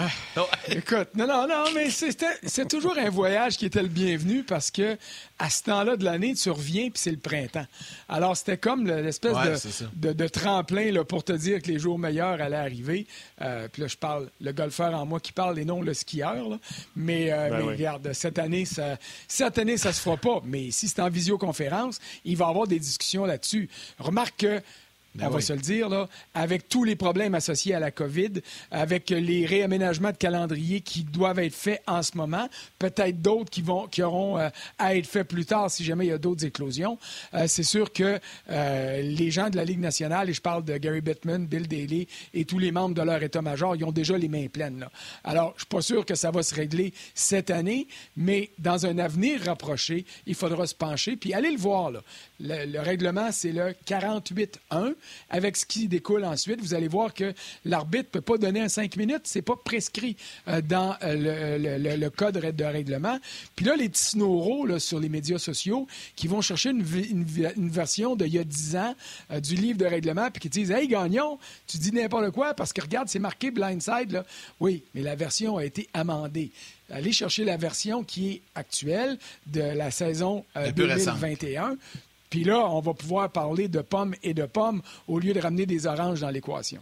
[0.00, 0.08] Ah.
[0.68, 4.96] écoute, non, non, non, mais c'est toujours un voyage qui était le bienvenu parce que
[5.40, 7.66] à ce temps-là de l'année, tu reviens puis c'est le printemps.
[8.08, 12.56] Alors, c'était comme l'espèce de, tremplin là, pour te dire que les jours meilleurs allaient
[12.56, 13.06] arriver.
[13.40, 16.46] Euh, puis là, je parle, le golfeur en moi qui parle et non le skieur.
[16.94, 20.40] Mais, euh, ben regarde, cette année, ça, cette année, ça se fera pas.
[20.44, 23.68] Mais si c'est en visioconférence, il va y avoir des discussions là-dessus.
[23.98, 24.62] Remarque que
[25.14, 28.34] ben on va se le dire, là, avec tous les problèmes associés à la COVID,
[28.70, 33.62] avec les réaménagements de calendrier qui doivent être faits en ce moment, peut-être d'autres qui,
[33.62, 36.44] vont, qui auront euh, à être faits plus tard si jamais il y a d'autres
[36.44, 36.98] éclosions.
[37.34, 40.76] Euh, c'est sûr que euh, les gens de la Ligue nationale, et je parle de
[40.76, 44.28] Gary Bettman, Bill Daly et tous les membres de leur état-major, ils ont déjà les
[44.28, 44.80] mains pleines.
[44.80, 44.90] Là.
[45.24, 48.98] Alors, je suis pas sûr que ça va se régler cette année, mais dans un
[48.98, 51.16] avenir rapproché, il faudra se pencher.
[51.16, 51.90] Puis allez le voir.
[51.90, 52.02] Là.
[52.40, 54.94] Le, le règlement, c'est le 48-1
[55.30, 56.60] avec ce qui découle ensuite.
[56.60, 57.32] Vous allez voir que
[57.64, 59.22] l'arbitre ne peut pas donner un cinq minutes.
[59.24, 60.16] C'est pas prescrit
[60.48, 63.18] euh, dans euh, le, code de règlement.
[63.56, 64.18] Puis là, les petits
[64.78, 66.82] sur les médias sociaux qui vont chercher une,
[67.68, 68.94] version d'il y a 10 ans
[69.30, 72.72] euh, du livre de règlement puis qui disent Hey, Gagnon, tu dis n'importe quoi parce
[72.72, 74.12] que regarde, c'est marqué blindside.
[74.12, 74.24] Là.
[74.60, 76.50] Oui, mais la version a été amendée
[76.90, 81.76] allez chercher la version qui est actuelle de la saison 2021
[82.30, 85.66] Puis là, on va pouvoir parler de pommes et de pommes au lieu de ramener
[85.66, 86.80] des oranges dans l'équation.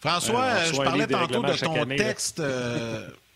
[0.00, 2.42] François, euh, je parlais tantôt de ton texte.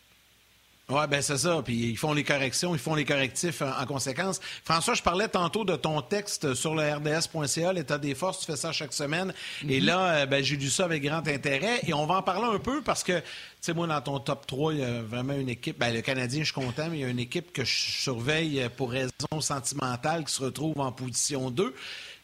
[0.89, 1.63] Oui, ben c'est ça.
[1.65, 4.41] Puis ils font les corrections, ils font les correctifs en, conséquence.
[4.65, 8.41] François, je parlais tantôt de ton texte sur le RDS.ca, l'état des forces.
[8.41, 9.33] Tu fais ça chaque semaine.
[9.69, 9.87] Et mhm.
[9.87, 11.81] là, euh, ben, j'ai lu ça avec grand intérêt.
[11.87, 13.25] Et on va en parler un peu parce que, tu
[13.61, 15.79] sais, moi, dans ton top 3, il y a vraiment une équipe.
[15.79, 18.69] Ben, le Canadien, je suis content, mais il y a une équipe que je surveille
[18.77, 21.75] pour raison sentimentale qui se retrouve en position 2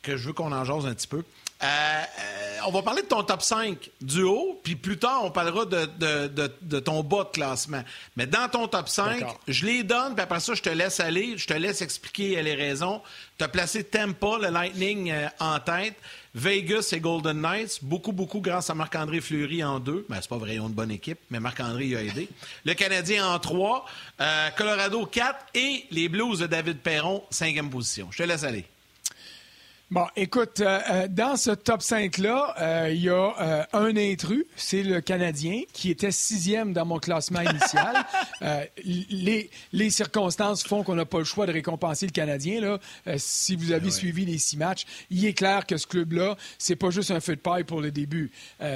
[0.02, 1.22] que je veux qu'on en jase un petit peu.
[1.60, 5.30] Euh, euh, on va parler de ton top 5 du haut, puis plus tard, on
[5.32, 7.82] parlera de, ton bas de classement.
[8.16, 11.36] Mais dans ton top 5, je les donne, puis après ça, je te laisse aller,
[11.36, 13.02] je te laisse expliquer les raisons.
[13.38, 15.94] Tu as placé Tampa, le Lightning, euh, en tête.
[16.34, 20.06] Vegas et Golden Knights, beaucoup, beaucoup grâce à Marc-André Fleury en deux.
[20.08, 22.28] Ben, c'est pas vrai, ils ont une bonne équipe, mais Marc-André y a aidé.
[22.64, 23.86] Le Canadien en trois,
[24.56, 28.08] Colorado 4 et les Blues de David Perron, cinquième position.
[28.12, 28.66] Je te laisse aller.
[29.90, 34.82] Bon, écoute, euh, euh, dans ce top 5-là, euh, il y a un intrus, c'est
[34.82, 37.96] le Canadien, qui était sixième dans mon classement initial.
[38.84, 42.60] les, les, circonstances font qu'on n'a pas le choix de récompenser le Canadien.
[42.60, 42.78] Là.
[43.16, 46.90] si vous avez suivi les six matchs, il est clair que ce club-là, c'est pas
[46.90, 48.30] juste un feu de paille pour le début.
[48.60, 48.66] Il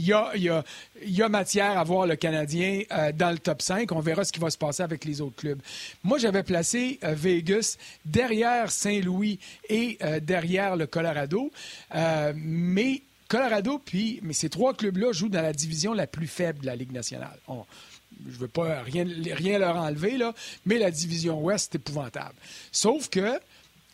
[0.00, 0.62] y a, y, a,
[1.04, 2.82] y, a, matière à voir le Canadien
[3.14, 3.90] dans le top 5.
[3.90, 5.60] On verra ce qui va se passer avec les autres clubs.
[6.04, 11.50] Moi, j'avais placé Vegas derrière Saint-Louis et euh, derrière le Colorado.
[11.94, 16.60] Euh, mais Colorado, puis, mais ces trois clubs-là jouent dans la division la plus faible
[16.60, 17.38] de la Ligue nationale.
[17.48, 20.34] je ne veux pas rien, rien leur enlever, là,
[20.66, 22.34] mais la division Ouest, est épouvantable.
[22.72, 23.38] Sauf que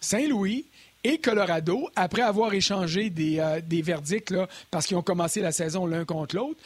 [0.01, 0.67] Saint-Louis
[1.03, 5.53] et Colorado, après avoir échangé des, euh, des verdicts, là, parce qu'ils ont commencé la
[5.53, 6.61] saison l'un contre l'autre,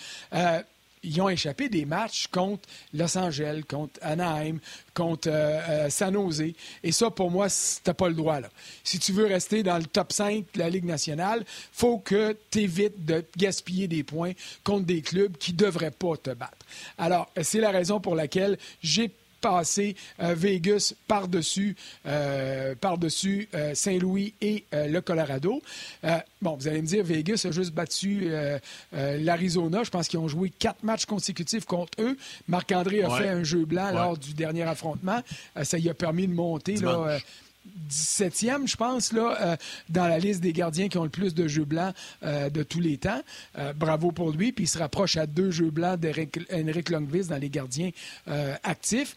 [1.03, 4.59] ils ont échappé des matchs contre Los Angeles, contre Anaheim,
[4.95, 6.53] contre euh, euh, San Jose.
[6.83, 7.49] Et ça, pour moi,
[7.83, 8.41] t'as pas le droit.
[8.41, 8.49] Là.
[8.85, 12.61] Si tu veux rester dans le top 5 de la Ligue nationale, faut que tu
[12.61, 14.33] évites de gaspiller des points
[14.65, 16.67] contre des clubs qui ne devraient pas te battre.
[16.97, 24.65] Alors, c'est la raison pour laquelle j'ai passer euh, Vegas par-dessus euh, euh, Saint-Louis et
[24.73, 25.63] le Colorado.
[26.43, 28.31] bon, vous allez me dire, Vegas a juste battu
[28.93, 29.83] l'Arizona.
[29.85, 32.17] Je pense qu'ils ont joué quatre matchs consécutifs contre eux.
[32.49, 35.23] Marc-André a fait un jeu blanc lors du dernier affrontement.
[35.63, 36.77] ça lui a permis de monter.
[36.77, 37.19] Là,
[37.91, 39.57] 17e, je pense, là, euh,
[39.89, 42.81] dans la liste des gardiens qui ont le plus de jeux blancs euh, de tous
[42.81, 43.23] les temps.
[43.59, 44.53] Euh, bravo pour lui.
[44.53, 47.91] Puis il se rapproche à deux jeux blancs d'Henrik Longvis dans les gardiens
[48.63, 49.17] actifs.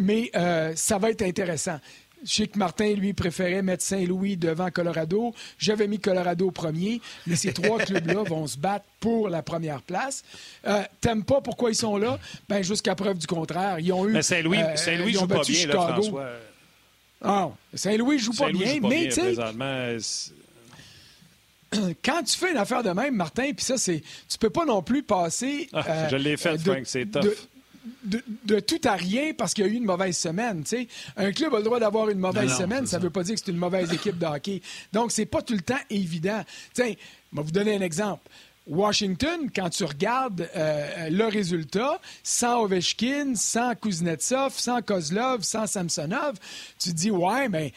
[0.00, 0.30] Mais
[0.74, 1.78] ça va être intéressant.
[2.24, 5.34] Je sais que Martin, lui, préférait mettre Saint-Louis devant Colorado.
[5.58, 10.22] J'avais mis Colorado premier, mais ces trois clubs-là vont se battre pour la première place.
[11.00, 12.18] T'aimes pas pourquoi ils sont là?
[12.48, 13.80] Ben, jusqu'à preuve du contraire.
[13.80, 14.12] Ils ont eu.
[14.12, 16.30] Mais Saint-Louis, Saint-Louis joue pas bien, là, François.
[17.22, 19.34] Ah, Saint-Louis joue pas bien, mais tu sais.
[22.04, 24.02] Quand tu fais une affaire de même, Martin, puis ça, c'est.
[24.28, 25.68] Tu peux pas non plus passer.
[25.72, 27.24] Ah, je l'ai fait, Frank, c'est tough.
[28.04, 30.62] De, tout à rien parce qu'il y a eu une mauvaise semaine.
[31.16, 33.40] Un club a le droit d'avoir une mauvaise semaine, ça ne veut pas dire que
[33.44, 34.62] c'est une mauvaise équipe de hockey.
[34.92, 36.44] Donc, c'est pas tout le temps évident.
[36.74, 36.92] Tiens,
[37.32, 38.28] je vais vous donner un exemple.
[38.66, 46.34] Washington, quand tu regardes euh, le résultat, sans Ovechkin, sans Kuznetsov, sans Kozlov, sans Samsonov,
[46.78, 47.72] tu te dis, ouais, mais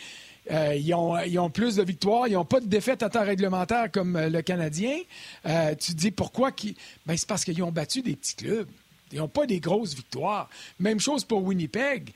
[0.52, 4.16] euh, ils, ont, plus de victoires, ils n'ont pas de défaite à temps réglementaire comme
[4.16, 4.98] euh, le Canadien.
[5.44, 6.52] tu te dis, pourquoi?
[7.06, 8.68] Ben, c'est parce qu'ils ont battu des petits clubs.
[9.12, 10.50] Ils n'ont pas des grosses victoires.
[10.80, 12.12] Même chose pour Winnipeg.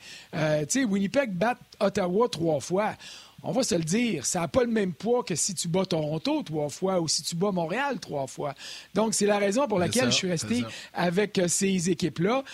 [0.68, 2.94] tu Winnipeg bat Ottawa trois fois
[3.42, 5.86] on va se le dire, ça n'a pas le même poids que si tu bats
[5.86, 8.54] Toronto trois fois ou si tu bats Montréal trois fois.
[8.94, 12.44] Donc, c'est la raison pour laquelle je suis resté avec euh, ces équipes-là.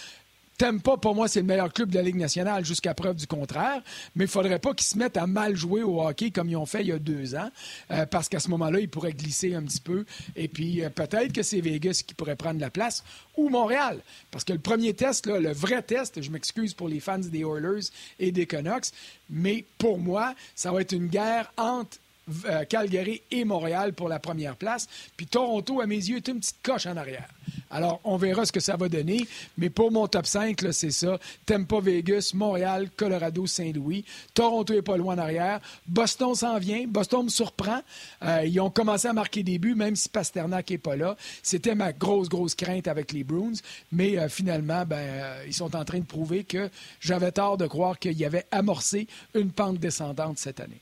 [0.59, 3.27] T'aimes pas, pour moi, c'est le meilleur club de la Ligue nationale jusqu'à preuve du
[3.27, 3.83] contraire,
[4.15, 6.65] mais il faudrait pas qu'ils se mettent à mal jouer au hockey comme ils ont
[6.65, 7.51] fait il y a deux ans,
[7.91, 10.07] euh, parce qu'à ce moment-là, ils pourraient glisser un petit peu.
[10.35, 13.05] Et puis, euh, peut-être que c'est Vegas qui pourrait prendre la place,
[13.37, 14.01] ou Montréal.
[14.31, 17.91] Parce que le premier test, le vrai test, je m'excuse pour les fans des Oilers
[18.19, 18.87] et des Canucks,
[19.29, 21.99] mais pour moi, ça va être une guerre entre
[22.47, 24.89] euh, Calgary et Montréal pour la première place.
[25.17, 27.29] Puis Toronto, à mes yeux, est une petite coche en arrière.
[27.71, 29.27] Alors, on verra ce que ça va donner.
[29.59, 31.19] Mais pour mon top 5, c'est ça.
[31.45, 34.05] Tampa, Vegas, Montréal, Colorado, Saint-Louis.
[34.35, 35.61] Toronto est pas loin en arrière.
[35.87, 36.85] Boston s'en vient.
[36.87, 37.81] Boston me surprend.
[38.23, 41.17] Euh, ils ont commencé à marquer des buts, même si Pasternak n'est pas là.
[41.43, 43.53] C'était ma grosse, grosse crainte avec les Bruins.
[43.93, 47.99] Mais euh, finalement, ben, ils sont en train de prouver que j'avais tort de croire
[47.99, 50.81] qu'il y avait amorcé une pente descendante cette année.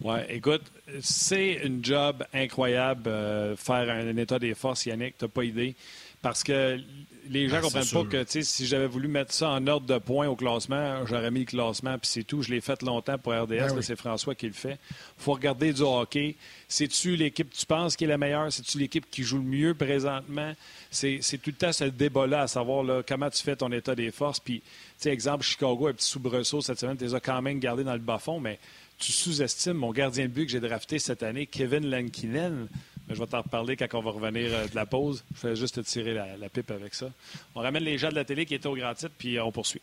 [0.00, 0.62] Oui, écoute,
[1.00, 5.74] c'est une job incroyable, euh, faire un, état des forces, Yannick, tu n'as pas idée.
[6.20, 6.80] Parce que
[7.28, 10.26] les gens ne comprennent pas que si j'avais voulu mettre ça en ordre de points
[10.26, 12.40] au classement, j'aurais mis le classement, puis c'est tout.
[12.40, 13.74] Je l'ai fait longtemps pour RDS.
[13.74, 14.78] Ben c'est François qui le fait.
[14.90, 16.36] Il faut regarder du hockey.
[16.66, 18.50] C'est-tu l'équipe que tu penses qui est la meilleure?
[18.50, 20.54] C'est-tu l'équipe qui joue le mieux présentement?
[20.90, 24.40] C'est tout le temps ce débat-là, à savoir comment tu fais ton état des forces.
[24.40, 24.62] Puis,
[25.04, 27.98] exemple, Chicago, un petit soubresaut cette semaine, tu les as quand même gardés dans le
[27.98, 28.58] bas-fond, mais
[28.98, 32.68] tu sous-estimes mon gardien de but que j'ai drafté cette année, Kevin Lankinen
[33.08, 35.24] je vais t'en reparler quand on va revenir euh, de la pause.
[35.36, 37.10] Je vais juste te tirer la, pipe avec ça.
[37.54, 39.80] On ramène les gens de la télé qui étaient au grand titre, puis on poursuit.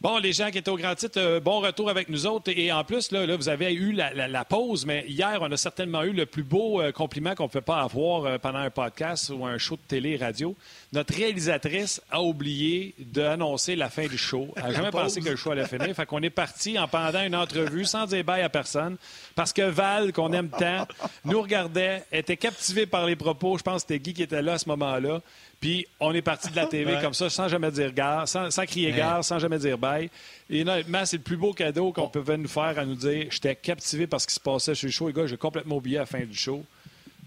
[0.00, 2.52] Bon, les gens qui étaient au grand titre, euh, bon retour avec nous autres.
[2.56, 6.12] Et en plus, là, vous avez eu la, pause, mais hier, on a certainement eu
[6.12, 9.44] le plus beau euh, compliment qu'on ne peut pas avoir euh, pendant un podcast ou
[9.44, 10.54] un show de télé radio.
[10.92, 14.54] Notre réalisatrice a oublié d'annoncer la fin du show.
[14.54, 15.92] Elle n'a jamais pensé que le show allait finir.
[15.96, 18.98] Fait qu'on est parti en pendant une entrevue sans dire bye à personne
[19.34, 20.86] parce que Val, qu'on aime tant,
[21.24, 23.58] nous regardait, était captivé par les propos.
[23.58, 25.22] Je pense que c'était Guy qui était là à ce moment-là.
[25.60, 28.92] Puis on est parti de la TV comme ça, sans jamais dire gare, sans, crier
[28.92, 30.08] gare, sans jamais dire bye.
[30.48, 33.56] Et honnêtement, c'est le plus beau cadeau qu'on pouvait nous faire à nous dire j'étais
[33.56, 35.08] captivé par ce qui se passait chez le show.
[35.08, 36.64] Les gars, j'ai complètement oublié à la fin du show.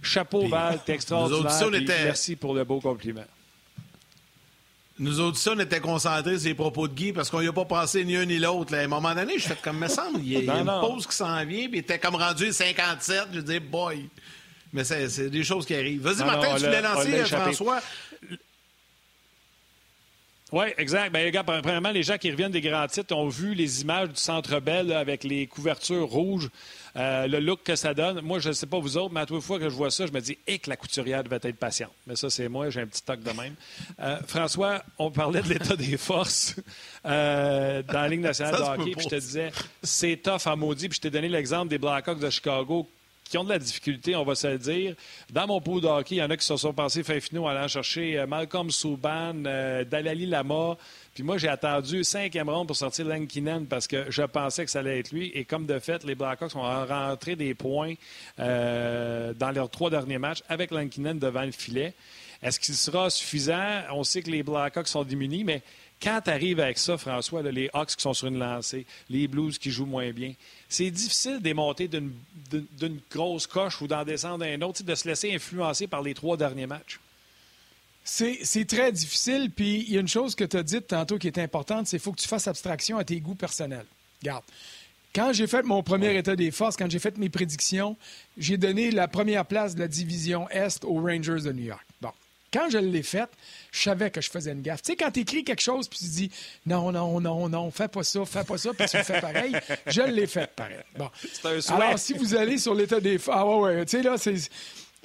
[0.01, 1.89] Chapeau, Val, t'es extraordinaire.
[2.05, 3.25] Merci pour le beau compliment.
[4.97, 7.53] Nous autres, ça, on était concentrés sur les propos de Guy parce qu'on n'y a
[7.53, 8.75] pas pensé ni un ni l'autre.
[8.75, 11.15] À un moment donné, je fais comme me semble, il y a, une pause qui
[11.15, 13.29] s'en vient, puis il était comme rendu 57.
[13.33, 14.07] Je dis, boy.
[14.73, 16.01] Mais c'est des choses qui arrivent.
[16.01, 17.81] Vas-y, Martin, tu voulais lancer, François?
[20.51, 21.13] Oui, exact.
[21.13, 24.17] Bien, gars, premièrement, les gens qui reviennent des grands titres ont vu les images du
[24.17, 26.49] Centre Bell avec les couvertures rouges,
[26.97, 28.19] euh, le look que ça donne.
[28.19, 30.05] Moi, je ne sais pas vous autres, mais à toute fois que je vois ça,
[30.05, 31.93] je me dis, et que la couturière devait être patiente.
[32.05, 33.55] Mais ça, c'est moi, j'ai un petit toc de même.
[34.01, 36.55] Euh, François, on parlait de l'état des forces
[37.05, 40.89] euh, dans la Ligue nationale de hockey, puis je te disais, c'est tough à maudit,
[40.89, 42.89] puis je t'ai donné l'exemple des Blackhawks de Chicago
[43.31, 44.93] qui ont de la difficulté, on va se le dire.
[45.31, 47.47] Dans mon pot de hockey, il y en a qui se sont passés fin finaux
[47.47, 50.77] allant chercher euh, Malcolm Souban, euh, Dalali Lama.
[51.13, 54.79] Puis moi, j'ai attendu cinquième ronde pour sortir Lankinen parce que je pensais que ça
[54.79, 55.31] allait être lui.
[55.33, 57.93] Et comme de fait, les Blackhawks ont rentré des points
[58.39, 61.93] euh, dans leurs trois derniers matchs avec Lankinen devant le filet.
[62.43, 63.81] Est-ce qu'il sera suffisant?
[63.91, 65.61] On sait que les Blackhawks sont diminués, mais
[66.01, 69.57] quand tu arrives avec ça, François, les Hawks qui sont sur une lancée, les Blues
[69.57, 70.33] qui jouent moins bien,
[70.67, 75.07] c'est difficile de monter d'une grosse coche ou d'en descendre à un autre, de se
[75.07, 76.99] laisser influencer par les trois derniers matchs.
[78.03, 79.51] C'est très difficile.
[79.51, 81.97] Puis il y a une chose que tu as dite tantôt qui est importante, c'est
[81.97, 83.85] qu'il faut que tu fasses abstraction à tes goûts personnels.
[84.21, 84.43] Regarde.
[85.13, 87.97] Quand j'ai fait mon premier état des forces, quand j'ai fait mes prédictions,
[88.37, 91.85] j'ai donné la première place de la division Est aux Rangers de New York.
[92.53, 93.29] Quand je l'ai faite,
[93.71, 94.81] je savais que je faisais une gaffe.
[94.81, 96.31] Tu sais, quand tu écris quelque chose puis tu dis
[96.65, 99.55] non, non, non, non, fais pas ça, fais pas ça, puis tu le fais pareil,
[99.87, 100.77] je l'ai fait pareil.
[100.97, 101.09] Bon.
[101.69, 103.17] Alors, si vous allez sur l'état des.
[103.27, 104.35] Ah ouais, ouais, tu sais, là, c'est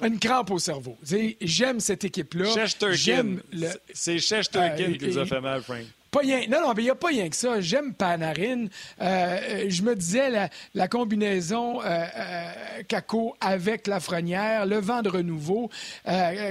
[0.03, 0.97] une crampe au cerveau.
[1.41, 2.65] J'aime cette équipe-là.
[2.91, 3.69] J'aime le...
[3.93, 5.85] C'est Chesterkin euh, qui nous a fait mal, Frank.
[6.15, 7.61] Non, non, mais il a pas rien que ça.
[7.61, 8.67] J'aime Panarin.
[9.01, 15.69] Euh, je me disais la, combinaison euh, euh, Caco avec Lafrenière, le vent de renouveau,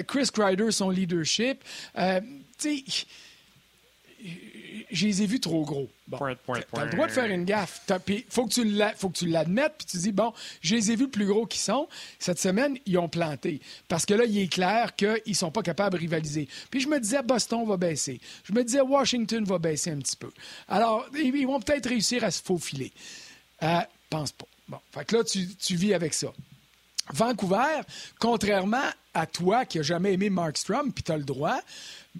[0.07, 1.65] Chris Kreider, son leadership.
[2.59, 3.07] tu sais
[4.91, 5.89] je les ai vus trop gros.
[6.09, 6.25] Bon, tu
[6.79, 7.83] as le droit de faire une gaffe.
[8.09, 8.53] Il faut que
[9.13, 11.89] tu l'admettes, puis tu dis, bon, je les ai vus plus gros qu'ils sont.
[12.19, 13.61] Cette semaine, ils ont planté.
[13.89, 16.49] Parce que là, il est clair qu'ils ne sont pas capables de rivaliser.
[16.71, 18.21] Puis je me disais, Boston va baisser.
[18.45, 20.31] Je me disais, Washington va baisser un petit peu.
[20.69, 22.93] Alors, ils vont peut-être réussir à se faufiler.
[23.63, 24.47] Euh, pense pas.
[24.69, 26.29] Bon, fait que là, tu, tu vis avec ça.
[27.13, 27.83] Vancouver,
[28.19, 31.61] contrairement à toi qui n'as jamais aimé Mark Strom, puis tu as le droit,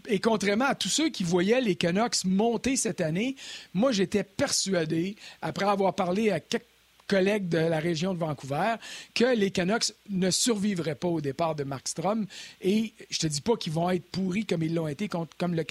[0.09, 3.37] et contrairement à tous ceux qui voyaient les Canucks monter cette année,
[3.75, 6.65] moi, j'étais persuadé, après avoir parlé à quelques
[7.07, 8.75] collègues de la région de Vancouver,
[9.15, 12.27] que les Canucks ne survivraient pas au départ de Markstrom.
[12.61, 15.55] Et je te dis pas qu'ils vont être pourris comme ils l'ont été contre, comme,
[15.55, 15.65] le,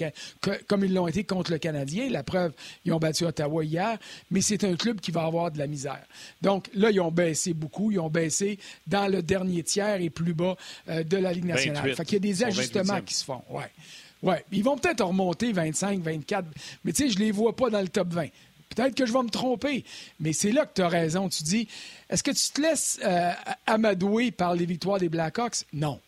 [0.66, 2.08] comme ils l'ont été contre le Canadien.
[2.10, 2.52] La preuve,
[2.84, 3.98] ils ont battu Ottawa hier,
[4.30, 6.04] mais c'est un club qui va avoir de la misère.
[6.42, 7.90] Donc là, ils ont baissé beaucoup.
[7.90, 10.56] Ils ont baissé dans le dernier tiers et plus bas
[10.88, 11.94] euh, de la Ligue nationale.
[11.94, 13.42] Fait qu'il y a des ajustements qui se font.
[13.50, 13.70] Ouais.
[14.22, 16.46] Oui, ils vont peut-être remonter 25, 24,
[16.84, 18.28] mais tu sais, je les vois pas dans le top 20.
[18.74, 19.84] Peut-être que je vais me tromper,
[20.20, 21.28] mais c'est là que tu as raison.
[21.28, 21.68] Tu dis,
[22.10, 23.32] est-ce que tu te laisses euh,
[23.66, 25.64] amadouer par les victoires des Blackhawks?
[25.72, 26.00] Non.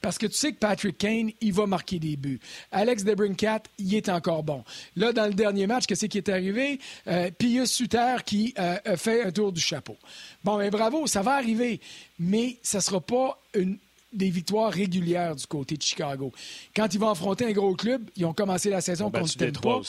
[0.00, 2.40] Parce que tu sais que Patrick Kane, il va marquer des buts.
[2.70, 4.64] Alex DeBrincat, il est encore bon.
[4.96, 6.78] Là, dans le dernier match, qu'est-ce qui est arrivé?
[7.08, 9.96] Euh, Pius Suter qui euh, fait un tour du chapeau.
[10.44, 11.80] Bon, ben, bravo, ça va arriver.
[12.20, 13.78] Mais ça ne sera pas une,
[14.12, 16.32] des victoires régulières du côté de Chicago.
[16.74, 19.82] Quand ils vont affronter un gros club, ils ont commencé la saison contre Détroit.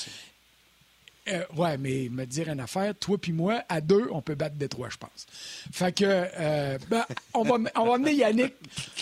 [1.27, 4.55] Euh, ouais, mais me dire une affaire, toi puis moi, à deux, on peut battre
[4.55, 5.27] Détroit, je pense.
[5.71, 8.53] Fait que, euh, ben, on, va, on va amener Yannick,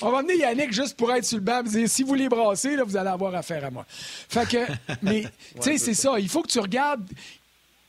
[0.02, 2.28] on va amener Yannick juste pour être sur le banc et dire si vous les
[2.28, 3.86] brassez, là, vous allez avoir affaire à moi.
[3.88, 5.24] Fait que, mais,
[5.56, 6.20] tu sais, c'est ça.
[6.20, 7.08] Il faut que tu regardes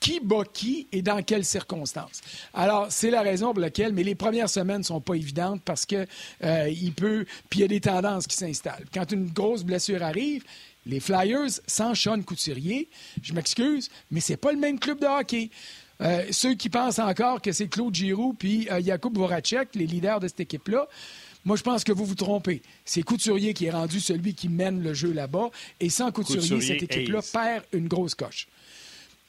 [0.01, 2.20] qui bat qui et dans quelles circonstances.
[2.55, 5.86] Alors, c'est la raison pour laquelle, mais les premières semaines ne sont pas évidentes parce
[5.86, 6.07] que
[6.44, 8.84] euh, il peut, puis il y a des tendances qui s'installent.
[8.92, 10.44] Quand une grosse blessure arrive,
[10.86, 12.88] les Flyers, sans Sean Couturier,
[13.22, 15.51] je m'excuse, mais c'est pas le même club de hockey.
[16.01, 20.20] Euh, ceux qui pensent encore que c'est Claude Giroux puis euh, Jakub Voracek, les leaders
[20.20, 20.86] de cette équipe-là,
[21.44, 22.62] moi, je pense que vous vous trompez.
[22.84, 25.51] C'est Couturier qui est rendu celui qui mène le jeu là-bas.
[25.80, 28.49] Et sans Couturier, cette équipe-là perd une grosse coche.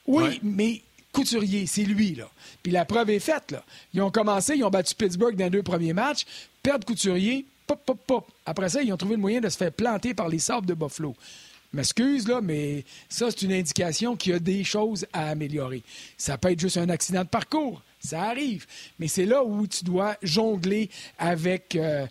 [0.06, 0.82] Oui, mais
[1.12, 2.28] Couturier, c'est lui, là.
[2.62, 3.64] Puis la preuve est faite, là.
[3.94, 6.24] Ils ont commencé, ils ont battu Pittsburgh dans les deux premiers matchs,
[6.62, 8.28] perdent Couturier, pop, pop, pop.
[8.46, 10.74] Après ça, ils ont trouvé le moyen de se faire planter par les sables de
[10.74, 11.14] Buffalo
[11.72, 15.82] m'excuse, là, mais ça, c'est une indication qu'il y a des choses à améliorer.
[16.16, 17.82] Ça peut être juste un accident de parcours.
[18.00, 18.66] Ça arrive.
[18.98, 20.88] Mais c'est là où tu dois jongler
[21.18, 22.06] avec euh,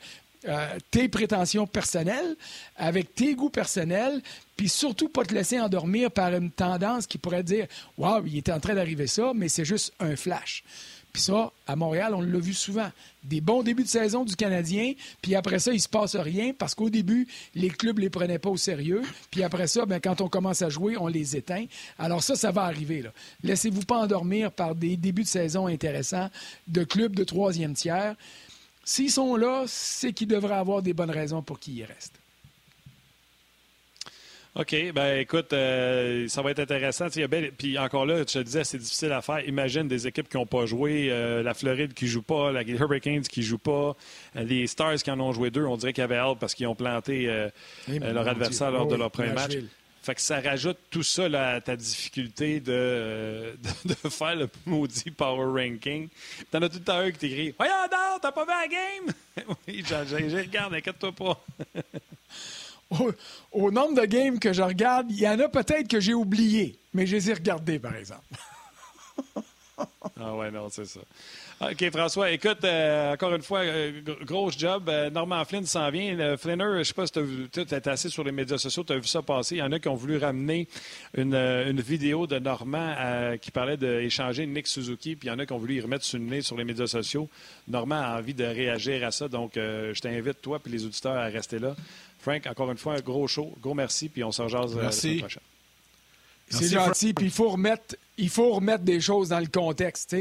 [0.48, 2.36] euh, tes prétentions personnelles,
[2.78, 4.22] avec tes goûts personnels,
[4.56, 7.68] puis surtout pas te laisser endormir par une tendance qui pourrait dire
[7.98, 10.64] Waouh, il est en train d'arriver ça, mais c'est juste un flash.
[11.12, 12.90] Puis ça, à Montréal, on l'a vu souvent.
[13.24, 16.76] Des bons débuts de saison du Canadien, puis après ça, il se passe rien parce
[16.76, 19.02] qu'au début, les clubs ne les prenaient pas au sérieux.
[19.32, 21.66] Puis après ça, ben, quand on commence à jouer, on les éteint.
[21.98, 23.04] Alors ça, ça va arriver.
[23.44, 26.30] Laissez-vous pas endormir par des débuts de saison intéressants
[26.68, 28.16] de clubs de troisième tiers.
[28.84, 32.20] S'ils sont là, c'est qu'ils devraient avoir des bonnes raisons pour qu'ils y restent.
[34.56, 34.76] OK.
[34.94, 37.08] Ben écoute, euh, ça va être intéressant.
[37.58, 39.48] Puis encore là, je te disais, c'est difficile à faire.
[39.48, 42.74] Imagine des équipes qui n'ont pas joué, euh, la Floride qui ne joue pas, les
[42.74, 43.96] Hurricanes qui ne jouent pas,
[44.36, 45.66] euh, les Stars qui en ont joué deux.
[45.66, 47.30] On dirait qu'il y avait hâte parce qu'ils ont planté
[47.88, 49.54] eh, leur adversaire lors de leur premier match.
[50.02, 55.46] Fait que ça rajoute tout ça à ta difficulté de, de, faire le maudit power
[55.46, 56.08] ranking.
[56.52, 59.56] T'en as tout le temps un qui t'écrit Voyons donc, t'as pas vu la game?
[59.68, 61.44] oui, j'ai regarde, inquiète-toi pas.
[63.52, 66.80] au, nombre de games que je regarde, il y en a peut-être que j'ai oublié,
[66.94, 68.24] mais je les ai regardés, par exemple.
[70.20, 71.02] ah ouais, non, c'est ça.
[71.62, 74.88] OK, François, écoute, euh, encore une fois, euh, gros job.
[74.88, 76.38] Euh, Norman Flynn s'en vient.
[76.38, 77.50] Flinner, je ne sais pas si tu as vu,
[77.86, 79.56] assis sur les médias sociaux, tu as vu ça passer.
[79.56, 80.68] Il y en a qui ont voulu ramener
[81.16, 82.96] une, vidéo de Normand
[83.42, 86.06] qui parlait d'échanger Nick Suzuki, puis il y en a qui ont voulu y remettre
[86.06, 87.30] sur le nez sur les médias sociaux.
[87.68, 91.26] Normand a envie de réagir à ça, donc je t'invite, toi et les auditeurs, à
[91.26, 91.76] rester là.
[92.20, 93.54] Frank, encore une fois, un gros show.
[93.62, 95.44] Gros merci, puis on se rejase euh, la semaine prochaine.
[96.50, 100.16] C'est gentil, puis il faut remettre, il faut remettre des choses dans le contexte.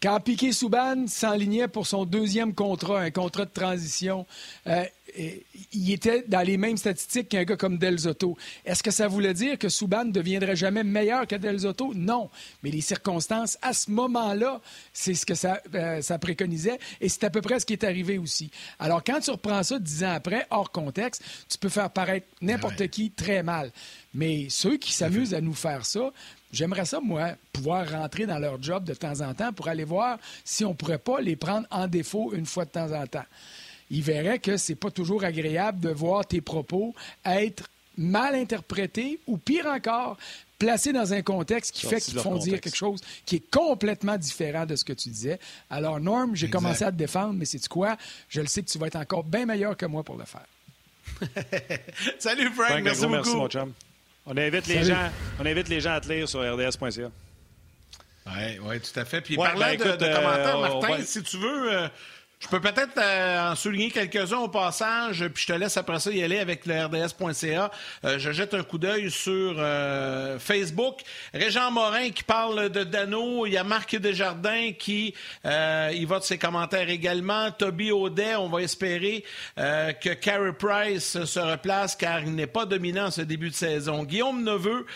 [0.00, 4.26] Quand Piquet Souban s'enlignait pour son deuxième contrat, un contrat de transition,
[4.68, 4.84] euh,
[5.72, 8.36] il était dans les mêmes statistiques qu'un gars comme Del Zotto.
[8.64, 11.92] Est-ce que ça voulait dire que Souban ne deviendrait jamais meilleur que Del Zotto?
[11.94, 12.30] Non.
[12.62, 14.60] Mais les circonstances, à ce moment-là,
[14.92, 17.82] c'est ce que ça, euh, ça préconisait et c'est à peu près ce qui est
[17.82, 18.52] arrivé aussi.
[18.78, 22.86] Alors, quand tu reprends ça dix ans après, hors contexte, tu peux faire paraître n'importe
[22.88, 23.72] qui très mal.
[24.14, 26.12] Mais ceux qui s'amusent à nous faire ça,
[26.52, 30.18] J'aimerais ça, moi, pouvoir rentrer dans leur job de temps en temps pour aller voir
[30.44, 33.24] si on ne pourrait pas les prendre en défaut une fois de temps en temps
[33.90, 36.94] il verrait que c'est pas toujours agréable de voir tes propos
[37.24, 40.16] être mal interprétés ou pire encore,
[40.58, 44.16] placés dans un contexte qui fait qu'ils te font dire quelque chose qui est complètement
[44.16, 45.38] différent de ce que tu disais.
[45.68, 47.96] Alors, Norm, j'ai commencé à te défendre, mais c'est quoi?
[48.28, 50.46] Je le sais que tu vas être encore bien meilleur que moi pour le faire.
[52.18, 52.82] Salut, Frank.
[52.82, 53.14] merci beaucoup.
[53.14, 53.72] Merci, mon chum.
[54.30, 55.10] On invite, les gens,
[55.40, 57.10] on invite les gens à te lire sur rds.ca.
[58.26, 59.22] Oui, ouais, tout à fait.
[59.22, 61.88] Puis parlant ben, de, commentaires, euh, Martin, si tu veux, euh,
[62.40, 66.12] je peux peut-être euh, en souligner quelques-uns au passage, puis je te laisse après ça
[66.12, 67.70] y aller avec le RDS.ca.
[68.04, 71.00] Euh, je jette un coup d'œil sur euh, Facebook.
[71.34, 73.44] Régent Morin qui parle de Dano.
[73.44, 75.14] Il y a Marc Desjardins qui
[75.44, 77.50] y va de ses commentaires également.
[77.50, 79.24] Toby Audet, on va espérer
[79.56, 84.04] que Carey Price se replace car il n'est pas dominant ce début de saison.
[84.04, 84.86] Guillaume Neveu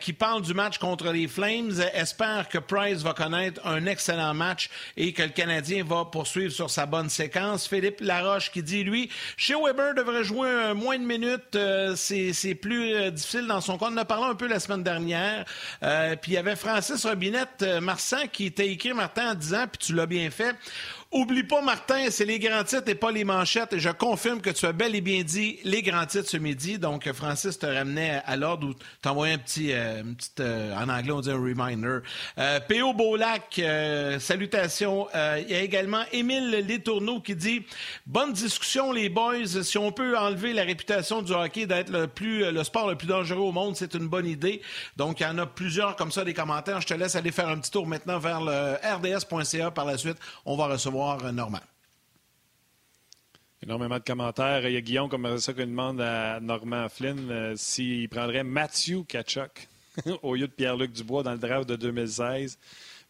[0.00, 4.68] qui parle du match contre les Flames espère que Price va connaître un excellent match
[4.96, 7.68] et que le Canadien va poursuivre sur sa bonne séquence.
[7.68, 11.54] Philippe Laroche qui dit, lui, chez Weber devrait jouer moins de minutes.
[11.54, 13.90] Euh, c'est plus euh, difficile dans son compte.
[13.92, 15.44] On en a parlé un peu la semaine dernière.
[15.82, 19.86] Euh, puis il y avait Francis Robinette, Marsan, qui était écrit Martin en disant, puis
[19.86, 20.54] tu l'as bien fait,
[21.12, 23.76] Oublie pas, Martin, c'est les grands titres et pas les manchettes.
[23.76, 26.78] je confirme que tu as bel et bien dit les grands titres ce midi.
[26.78, 30.02] Donc, Francis te ramenait à l'ordre ou t'envoyait un petit, euh,
[30.40, 31.98] euh, en anglais, on dit un reminder.
[32.38, 32.94] Euh, P.O.
[32.94, 35.06] Beaulac, euh, salutations.
[35.14, 37.62] il y a également Émile Letourneau qui dit
[38.06, 39.62] Bonne discussion, les boys.
[39.62, 43.08] Si on peut enlever la réputation du hockey d'être le, plus, le sport le plus
[43.08, 44.62] dangereux au monde, c'est une bonne idée.
[44.96, 46.80] Donc, il y en a plusieurs comme ça, des commentaires.
[46.80, 49.70] Je te laisse aller faire un petit tour maintenant vers le rds.ca.
[49.72, 51.01] Par la suite, on va recevoir
[53.62, 54.66] Énormément de commentaires.
[54.66, 59.04] Il y a Guillaume comme ça qui demande à Normand Flynn euh, s'il prendrait Matthew
[59.06, 59.68] Kachuk
[60.22, 62.58] au lieu de Pierre-Luc Dubois dans le draft de 2016.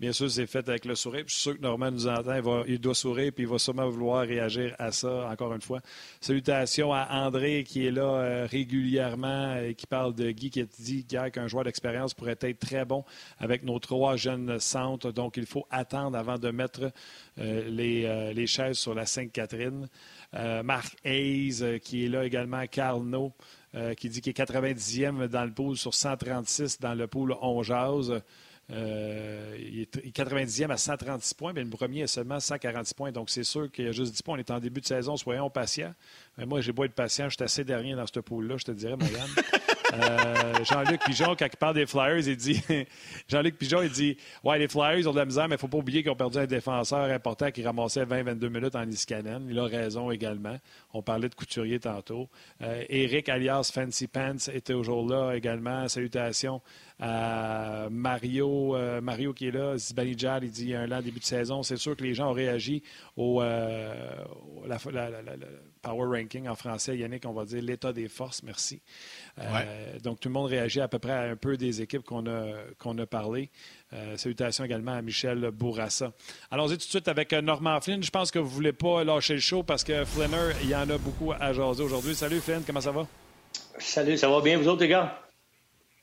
[0.03, 1.23] Bien sûr, c'est fait avec le sourire.
[1.29, 2.65] je suis sûr que Normand nous entend.
[2.67, 5.81] Il, doit sourire puis il va sûrement vouloir réagir à ça, encore une fois.
[6.21, 10.65] Salutations à André qui est là euh, régulièrement et qui parle de Guy qui a
[10.81, 13.05] dit qu'un joueur d'expérience pourrait être très bon
[13.39, 15.13] avec nos trois jeunes centres.
[15.13, 16.83] Donc, il faut attendre avant de mettre
[17.39, 19.87] euh, euh, les, chaises sur la Sainte-Catherine.
[20.65, 22.67] Marc Hayes qui est là également.
[22.67, 23.05] Carl
[23.97, 28.21] qui dit qu'il est 90e dans le pool sur 136 dans le pool On Jase.
[28.71, 33.13] Euh, il est 90e à 136 points, mais le premier a seulement 146 points.
[33.13, 34.37] Donc, c'est sûr qu'il y a juste 10 points.
[34.37, 35.95] On est en début de saison, soyons patients.
[36.39, 38.73] Mais moi, j'ai beau être patient, je suis assez dernier dans ce pool-là, je te
[38.73, 39.29] dirais, Morgane.
[39.93, 42.63] Euh, Jean-Luc Pigeon, quand il parle des Flyers, il dit
[43.29, 45.69] Jean-Luc Pigeon, il dit Ouais, les Flyers ont de la misère, mais il ne faut
[45.69, 49.47] pas oublier qu'ils ont perdu un défenseur important qui ramassait 20-22 minutes en Iskanen.
[49.51, 50.57] Il a raison également.
[50.95, 52.29] On parlait de couturier tantôt.
[52.63, 55.87] Euh, Eric alias Fancy Pants était toujours là également.
[55.89, 56.63] Salutations
[56.99, 61.03] à Mario, euh, Mario qui est là, Zibanejad, il dit il y a un lent
[61.03, 61.63] début de saison.
[61.63, 62.83] C'est sûr que les gens ont réagi
[63.17, 63.43] au
[65.83, 66.97] power ranking en français.
[66.97, 68.43] Yannick, on va dire l'état des forces.
[68.43, 68.81] Merci.
[69.39, 72.27] Euh, donc, tout le monde réagit à peu près à un peu des équipes qu'on
[72.27, 73.51] a, qu'on a parlé.
[73.93, 76.13] Euh, salutations également à Michel Bourassa.
[76.51, 78.03] Allons-y tout de suite avec euh, Normand Flynn.
[78.03, 80.77] Je pense que vous ne voulez pas lâcher le show parce que Flinner, il y
[80.77, 82.15] en a beaucoup à jaser aujourd'hui.
[82.15, 83.07] Salut Flynn, comment ça va?
[83.79, 85.22] Salut, ça va bien, vous autres, les gars?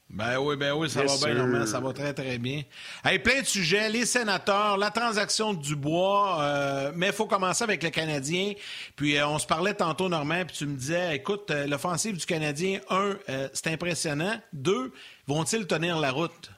[0.10, 2.64] Ben oui, ben oui, ça va bien, Normand, ça va très, très bien.
[3.06, 7.64] Hey, plein de sujets, les sénateurs, la transaction du bois, euh, mais il faut commencer
[7.64, 8.54] avec le Canadien.
[8.96, 12.26] Puis euh, on se parlait tantôt, Normand, puis tu me disais, écoute, euh, l'offensive du
[12.26, 13.18] Canadien, un,
[13.54, 14.42] c'est impressionnant.
[14.52, 14.92] Deux,
[15.28, 16.50] vont-ils tenir la route?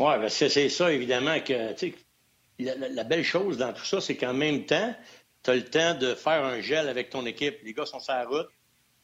[0.00, 1.74] Oui, ben c'est ça, évidemment, que
[2.58, 4.96] la, la, belle chose dans tout ça, c'est qu'en même temps,
[5.44, 7.58] tu as le temps de faire un gel avec ton équipe.
[7.62, 8.48] Les gars sont sur la route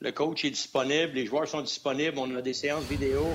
[0.00, 3.26] le coach est disponible, les joueurs sont disponibles, on a des séances vidéo,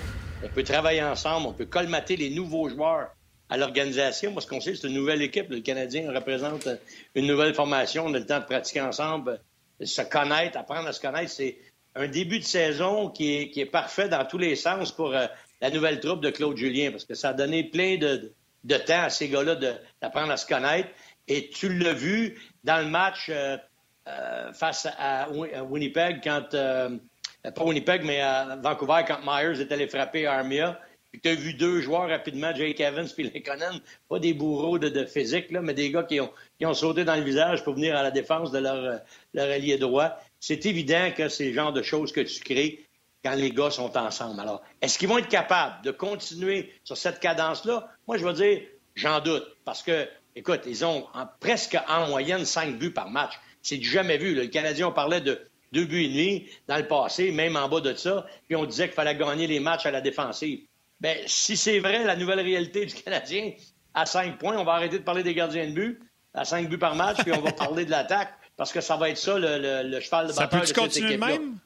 [0.44, 3.10] on peut travailler ensemble, on peut colmater les nouveaux joueurs
[3.50, 5.50] à l'organisation, parce qu'on sait que c'est une nouvelle équipe.
[5.50, 6.68] Le Canadien représente
[7.16, 9.42] une nouvelle formation, on a le temps de pratiquer ensemble,
[9.82, 11.32] se connaître, apprendre à se connaître.
[11.32, 11.58] C'est
[11.96, 15.26] un début de saison qui est, parfait dans tous les sens pour euh,
[15.62, 18.32] la nouvelle troupe de Claude Julien, parce que ça a donné plein de,
[18.78, 19.56] temps à ces gars-là
[20.02, 20.90] d'apprendre à se connaître.
[21.28, 23.58] Et tu l'as vu dans le match euh,
[24.54, 26.54] face à, Winnipeg quand.
[26.54, 26.90] Euh,
[27.56, 30.80] pas Winnipeg, mais à Vancouver quand Myers est allé frapper Armia.
[31.12, 35.06] Puis tu as vu deux joueurs rapidement, Jake Evans puis Lincoln, pas des bourreaux de,
[35.06, 37.96] physique, là, mais des gars qui ont, qui ont, sauté dans le visage pour venir
[37.96, 39.00] à la défense de leur,
[39.34, 40.20] leur allié droit.
[40.40, 42.86] C'est évident que c'est le genre de choses que tu crées
[43.24, 44.40] quand les gars sont ensemble.
[44.40, 47.90] Alors, est-ce qu'ils vont être capables de continuer sur cette cadence-là?
[48.08, 48.62] Moi, je veux dire,
[48.96, 49.46] j'en doute.
[49.66, 51.08] Parce que, écoute, ils ont
[51.40, 53.34] presque en moyenne cinq buts par match.
[53.62, 54.36] C'est du jamais vu.
[54.36, 55.40] Le Canadien, on parlait de
[55.72, 58.86] deux buts et demi dans le passé, même en bas de ça, puis on disait
[58.86, 60.62] qu'il fallait gagner les matchs à la défensive.
[61.00, 63.52] Bien, si c'est vrai, la nouvelle réalité du Canadien,
[63.94, 66.00] à cinq points, on va arrêter de parler des gardiens de but,
[66.34, 69.10] à cinq buts par match, puis on va parler de l'attaque, parce que ça va
[69.10, 71.58] être ça, le, cheval de bataille de cette continuer même?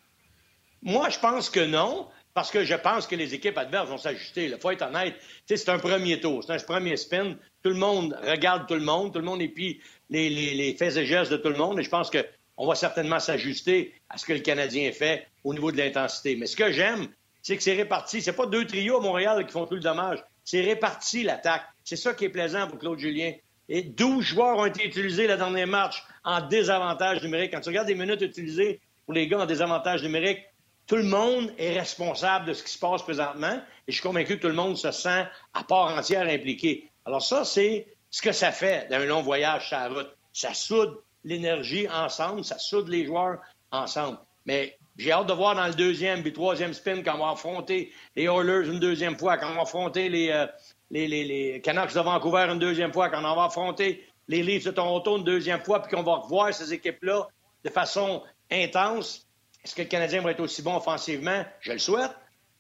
[0.81, 2.07] Moi, je pense que non.
[2.33, 4.45] Parce que je pense que les équipes adverses vont s'ajuster.
[4.45, 5.15] Il faut être honnête.
[5.45, 7.35] C'est un premier tour, c'est un premier spin.
[7.61, 9.79] Tout le monde regarde tout le monde, tout le monde épie
[10.14, 11.80] les, faits et gestes de tout le monde.
[11.80, 15.72] Et je pense qu'on va certainement s'ajuster à ce que le Canadien fait au niveau
[15.72, 16.36] de l'intensité.
[16.36, 17.07] Mais ce que j'aime,
[17.41, 18.22] c'est que c'est réparti.
[18.22, 20.24] C'est pas deux trios à Montréal qui font tout le dommage.
[20.43, 21.64] C'est réparti l'attaque.
[21.84, 23.34] C'est ça qui est plaisant pour Claude Julien.
[23.70, 27.51] Et 12 joueurs ont été utilisés la dernière match en désavantage numérique.
[27.51, 30.39] Quand tu regardes les minutes utilisées pour les gars en désavantage numérique,
[30.86, 33.61] tout le monde est responsable de ce qui se passe présentement.
[33.88, 36.89] Et je suis convaincu que tout le monde se sent à part entière impliqué.
[37.05, 40.16] Alors ça, c'est ce que ça fait d'un long voyage sur la route.
[40.34, 43.39] Ça soude l'énergie ensemble, ça soude les joueurs
[43.72, 44.20] ensemble.
[44.45, 47.91] Mais j'ai hâte de voir dans le deuxième puis troisième spin quand on va affronter
[48.16, 52.59] les Oilers une deuxième fois, quand on va affronter les, euh, Canucks de Vancouver une
[52.59, 56.03] deuxième fois, quand on va affronter les Leafs de Toronto une deuxième fois, puis qu'on
[56.03, 57.28] va revoir ces équipes-là
[57.64, 59.28] de façon intense.
[59.66, 61.43] Est-ce que le Canadien va être aussi bon offensivement?
[61.61, 62.11] Je le souhaite.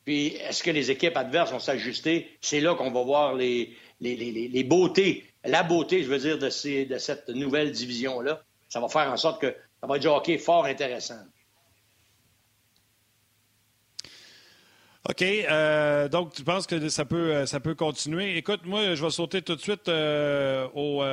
[0.03, 2.35] Puis est-ce que les équipes adverses vont s'ajuster?
[2.41, 3.77] C'est là qu'on va voir les
[4.67, 8.41] beautés la beauté, je veux dire, de, ces, de cette nouvelle division-là.
[8.69, 11.19] Ça va faire en sorte que ça va être du hockey fort intéressant.
[15.09, 15.21] OK.
[15.21, 18.37] Euh, donc, tu penses que ça peut, euh, ça peut continuer?
[18.37, 21.03] Écoute, moi, je vais sauter tout de suite euh, au,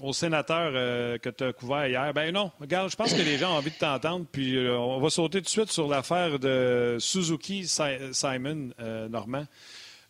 [0.00, 0.72] au, sénateur
[1.20, 2.14] que tu as couvert hier.
[2.14, 4.24] Ben non, regarde, je pense que les gens ont envie de t'entendre.
[4.32, 8.70] Puis, on va sauter tout de suite sur l'affaire de Suzuki Simon
[9.10, 9.44] Normand.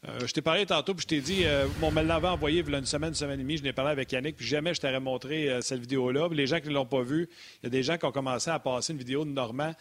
[0.04, 1.44] Je t'ai parlé tantôt, puis je t'ai dit,
[1.82, 3.72] on me l'avait envoyé il y a une semaine, une semaine et demie, je n'ai
[3.72, 6.28] parlé avec Yannick, puis jamais je t'aurais montré cette vidéo-là.
[6.30, 7.28] Les gens qui ne l'ont pas vue,
[7.62, 9.74] il y a des gens qui ont commencé à passer une vidéo de Normand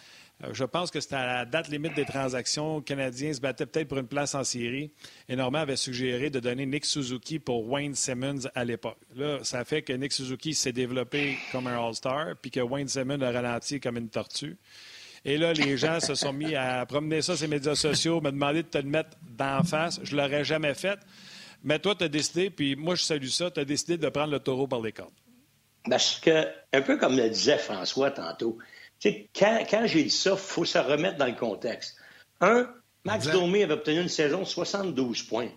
[0.43, 2.77] euh, je pense que c'était à la date limite des transactions.
[2.77, 4.91] Les Canadiens se battaient peut-être pour une place en série.
[5.29, 8.97] Et Normand avait suggéré de donner Nick Suzuki pour Wayne Simmons à l'époque.
[9.15, 13.21] Là, ça fait que Nick Suzuki s'est développé comme un All-Star, puis que Wayne Simmons
[13.21, 14.57] a ralenti comme une tortue.
[15.25, 18.29] Et là, les gens se sont mis à promener ça sur les médias sociaux, me
[18.29, 19.99] demander de te le mettre d'en face.
[20.03, 20.99] Je ne l'aurais jamais fait.
[21.63, 24.31] Mais toi, tu as décidé, puis moi, je salue ça, tu as décidé de prendre
[24.31, 25.09] le taureau par les cornes.
[25.89, 28.59] Parce que, un peu comme le disait François tantôt,
[29.03, 31.97] quand, quand j'ai dit ça, il faut se remettre dans le contexte.
[32.39, 32.69] Un,
[33.03, 35.49] Max Domi avait obtenu une saison de 72 points.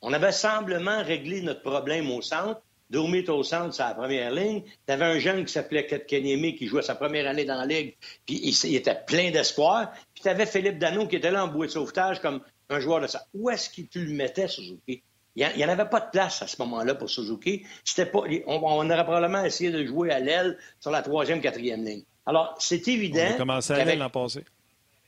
[0.00, 2.62] On avait simplement réglé notre problème au centre.
[2.90, 4.62] Domi est au centre, c'est la première ligne.
[4.86, 7.94] Tu avais un jeune qui s'appelait Kenyemi qui jouait sa première année dans la Ligue,
[8.26, 9.92] puis il, était plein d'espoir.
[10.12, 13.00] Puis tu avais Philippe Dano qui était là en bouée de sauvetage comme un joueur
[13.00, 13.24] de ça.
[13.32, 15.02] Où est-ce qu'il tu le mettais, Suzuki?
[15.36, 17.64] Il n'y en avait pas de place à ce moment-là pour Suzuki.
[17.84, 21.84] C'était pas, on, on, aurait probablement essayé de jouer à l'aile sur la troisième, quatrième
[21.84, 22.02] ligne.
[22.26, 23.28] Alors, c'est évident.
[23.30, 24.44] On a commencé à l'an passé.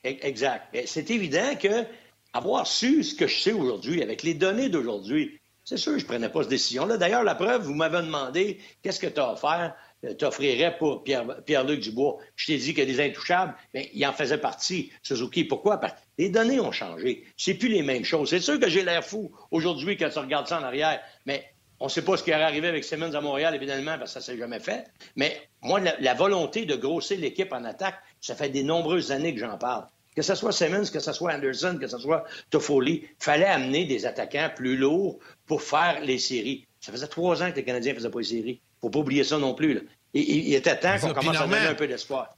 [0.04, 0.76] Exact.
[0.86, 1.84] C'est évident que
[2.32, 6.08] avoir su ce que je sais aujourd'hui, avec les données d'aujourd'hui, c'est sûr je ne
[6.08, 6.96] prenais pas cette décision-là.
[6.96, 11.80] D'ailleurs, la preuve, vous m'avez demandé qu'est-ce que tu as offert, euh, t'offrirais pour Pierre-Luc
[11.80, 12.18] Dubois?
[12.36, 15.44] Je t'ai dit que des intouchables, mais il en faisait partie, Suzuki.
[15.44, 15.78] Pourquoi?
[15.78, 17.24] Parce que les données ont changé.
[17.36, 18.30] C'est plus les mêmes choses.
[18.30, 21.44] C'est sûr que j'ai l'air fou aujourd'hui quand tu regardes ça en arrière, mais
[21.82, 24.20] on ne sait pas ce qui aurait arrivé avec Simmons à Montréal, évidemment, parce que
[24.20, 24.84] ça ne s'est jamais fait.
[25.16, 29.40] Mais moi, la, volonté de grossir l'équipe en attaque, ça fait des nombreuses années que
[29.40, 29.86] j'en parle.
[30.14, 34.04] Que ce soit Simmons, que ce soit Anderson, que ce soit Toffoli, fallait amener des
[34.04, 36.66] attaquants plus lourds pour faire les séries.
[36.80, 38.60] Ça faisait trois ans que les Canadiens ne faisaient pas les séries.
[38.60, 39.88] Il ne faut pas oublier ça non plus.
[40.12, 42.36] il était temps qu'on commence à donner un peu d'espoir.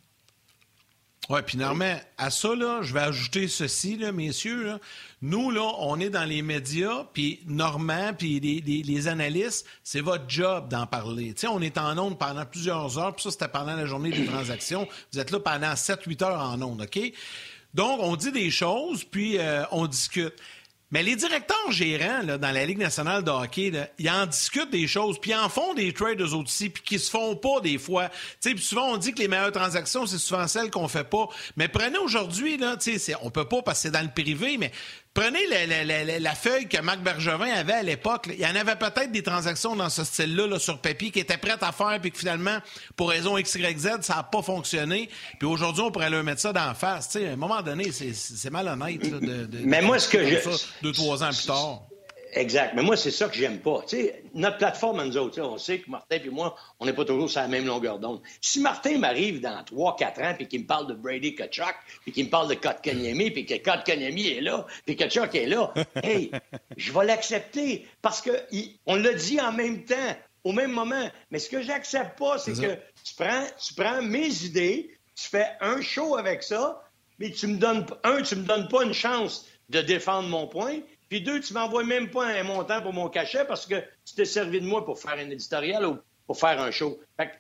[1.31, 4.63] Oui, puis Normand, à ça, là, je vais ajouter ceci, là, messieurs.
[4.63, 4.79] Là.
[5.23, 10.69] Nous, là, on est dans les médias, puis Normand, puis les, analystes, c'est votre job
[10.69, 11.33] d'en parler.
[11.35, 14.27] Sais, on est en ondes pendant plusieurs heures, puis ça, c'était pendant la journée des
[14.27, 14.87] transactions.
[15.13, 17.13] Vous êtes là pendant 7-8 heures en ondes, OK?
[17.75, 20.35] Donc, on dit des choses, puis euh, on discute.
[20.95, 25.19] Mais les directeurs gérants dans la Ligue nationale de hockey, ils en discutent des choses,
[25.21, 28.11] puis ils en font des trades eux aussi, puis qui se font pas des fois.
[28.41, 31.27] Puis souvent, on dit que les meilleures transactions, c'est souvent celles qu'on fait pas.
[31.57, 32.77] Mais prenez aujourd'hui, là,
[33.23, 34.71] on peut pas parce que c'est dans le privé, mais
[35.15, 35.47] Prenez
[36.19, 38.27] la, feuille que Marc Bergevin avait à l'époque.
[38.33, 41.63] Il y en avait peut-être des transactions dans ce style-là sur papier qui étaient prêtes
[41.63, 42.59] à faire, puis que finalement,
[42.97, 45.09] pour raison X, Y, Z, ça n'a pas fonctionné.
[45.39, 47.15] Puis aujourd'hui, on pourrait leur mettre ça d'en face.
[47.15, 50.37] à un moment donné, c'est malhonnête de, de, Mais moi, ce que je...
[50.83, 51.83] deux, trois ans plus tard.
[52.37, 52.75] Exact.
[52.75, 53.83] Mais moi, c'est ça que j'aime pas.
[53.87, 57.31] sais, notre plateforme, nous autres, on sait que Martin et moi, on n'est pas toujours
[57.31, 58.21] sur la même longueur d'onde.
[58.41, 62.27] Si Martin m'arrive dans 3-4 ans puis qu'il me parle de Brady Kachuk, puis qu'il
[62.27, 65.73] me parle de Kotkaniemi, puis que Kotkaniemi est là, puis Kachuk est là,
[66.03, 66.33] hey,
[66.77, 68.31] je vais l'accepter parce que
[68.87, 71.11] on l'a dit en même temps, au même moment.
[71.31, 72.75] Mais ce que j'accepte pas, c'est que
[73.05, 76.83] tu prends, tu prends mes idées, tu fais un show avec ça,
[77.19, 80.81] mais tu me donnes, un, tu me donnes pas une chance de défendre mon point,
[81.09, 84.25] puis deux, tu m'envoies même pas un montant pour mon cachet parce que tu t'es
[84.25, 86.99] servi de moi pour faire un éditorial ou pour faire un show.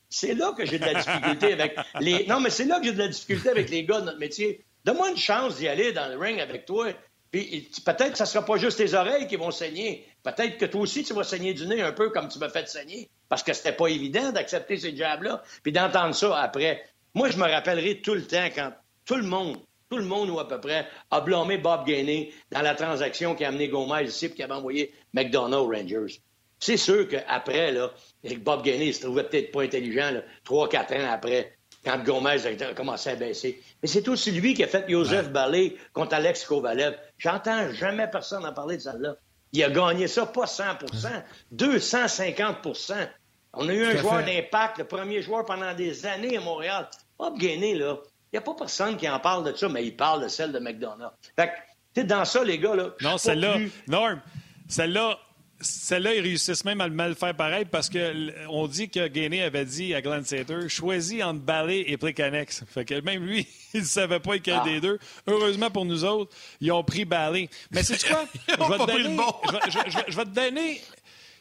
[0.08, 2.26] c'est là que j'ai de la difficulté avec les.
[2.26, 4.64] Non, mais c'est là que j'ai de la difficulté avec les gars de notre métier.
[4.84, 6.92] Donne-moi une chance d'y aller dans le ring avec toi.
[7.30, 10.06] Puis peut-être que ça sera pas juste tes oreilles qui vont saigner.
[10.22, 12.68] Peut-être que toi aussi, tu vas saigner du nez un peu comme tu m'as fait
[12.68, 13.08] saigner.
[13.28, 16.84] Parce que c'était pas évident d'accepter ces jabs-là, puis d'entendre ça après.
[17.14, 18.72] Moi, je me rappellerai tout le temps quand
[19.04, 19.58] tout le monde,
[19.95, 23.45] tout le monde, ou à peu près, a blâmé Bob Gainey dans la transaction qui
[23.45, 26.20] a amené Gomez ici et qui avait envoyé McDonough Rangers.
[26.59, 27.92] C'est sûr qu'après, là,
[28.38, 30.11] Bob Gainey se trouvait peut-être pas intelligent,
[30.42, 33.62] trois, quatre ans après, quand Gomez a commencé à baisser.
[33.82, 36.99] Mais c'est aussi lui qui a fait Joseph Ballet contre Alex Kovalev.
[37.18, 39.14] J'entends jamais personne en parler de ça là.
[39.53, 41.22] Il a gagné ça, pas 100%
[41.55, 42.95] 250%
[43.53, 46.88] On a eu un joueur d'impact, le premier joueur pendant des années à Montréal.
[47.16, 47.99] Bob Gainey, là,
[48.35, 50.59] n'y a pas personne qui en parle de ça, mais il parle de celle de
[50.59, 51.12] McDonough.
[51.37, 51.53] Fait
[51.95, 52.91] que, dans ça, les gars, là.
[53.01, 54.20] Non, celle-là, Norm,
[54.68, 55.18] celle-là,
[55.61, 59.64] celle-là, ils réussissent même à le mal faire pareil parce qu'on dit que Gainé avait
[59.64, 62.64] dit à Glenn Sater choisis entre Ballet et Plicanex.
[62.68, 64.64] Fait que même lui, il ne savait pas lequel ah.
[64.64, 64.99] des deux.
[65.26, 67.49] Heureusement pour nous autres, ils ont pris Ballet.
[67.70, 68.24] Mais c'est quoi?
[68.49, 69.16] je vais, te donner,
[70.09, 70.82] je, vais, te donner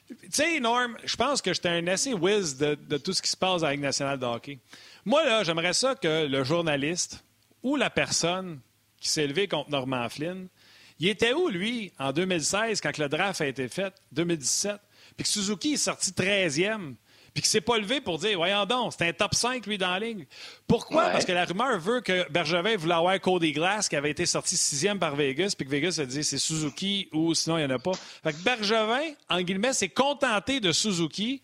[0.08, 3.30] Tu sais, Norm, je pense que j'étais un assez whiz de, de, tout ce qui
[3.30, 4.60] se passe avec National de hockey.
[5.06, 7.24] Moi, là, j'aimerais ça que le journaliste
[7.62, 8.60] ou la personne
[9.00, 10.48] qui s'est élevée contre Norman Flynn,
[11.00, 14.78] il était où, lui, en 2016, quand le draft a été fait, 2017,
[15.18, 16.96] puis que Suzuki est sorti 13e,
[17.34, 19.90] puis qu'il s'est pas levé pour dire Voyons donc, c'est un top 5, lui, dans
[19.90, 20.26] la ligne.
[20.68, 21.10] Pourquoi?
[21.10, 24.56] Parce que la rumeur veut que Bergevin voulait avoir Cody Glass, qui avait été sorti
[24.56, 27.76] sixième par Vegas, puis que Vegas a dit c'est Suzuki ou sinon il n'y en
[27.76, 27.94] a pas.
[28.24, 31.42] Fait que Bergevin, en guillemets, s'est contenté de Suzuki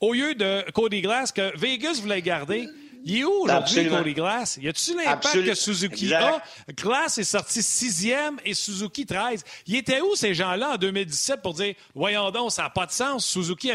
[0.00, 2.68] au lieu de Cody Glass que Vegas voulait garder.
[3.08, 4.58] Il est où aujourd'hui, Cody Glass?
[4.60, 6.42] Y a-tu l'impact que Suzuki a?
[6.76, 9.42] Glass est sorti sixième et Suzuki 13.
[9.66, 12.92] Il était où, ces gens-là, en 2017 pour dire, voyons donc, ça n'a pas de
[12.92, 13.72] sens, Suzuki...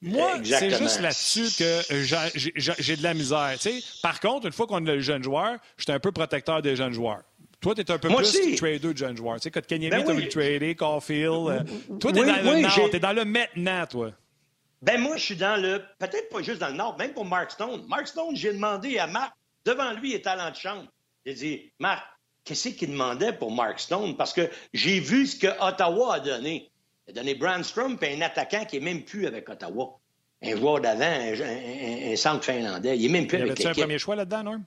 [0.00, 1.80] Moi, c'est juste là-dessus que
[2.36, 3.56] j'ai de la misère.
[4.02, 6.92] Par contre, une fois qu'on a le jeune joueur, j'étais un peu protecteur des jeunes
[6.92, 7.22] joueurs.
[7.60, 9.36] Toi, tu es un peu plus trader de jeunes joueurs.
[9.36, 10.28] Tu sais, quand Kenyemi, ben oui.
[10.28, 11.48] trader, Caulfield.
[11.48, 11.60] Euh,
[11.98, 14.12] toi, tu es, dans le tu es dans le maintenant, toi.
[14.82, 15.82] Ben moi, je suis dans le.
[15.98, 17.84] Peut-être pas juste dans le Nord, même pour Mark Stone.
[17.88, 19.32] Mark Stone, j'ai demandé à Mark,
[19.64, 20.86] devant lui, il est talent de chambre.
[21.26, 22.02] J'ai dit, Mark,
[22.44, 24.16] qu'est-ce qu'il demandait pour Mark Stone?
[24.16, 26.70] Parce que j'ai vu ce que Ottawa a donné.
[27.06, 29.98] Il a donné Brandstrom et un attaquant qui est même plus avec Ottawa.
[30.42, 32.96] Un joueur d'avant, un, centre finlandais.
[32.96, 33.66] Il est même plus avec l'équipe.
[33.66, 34.64] un premier choix là-dedans, Norm?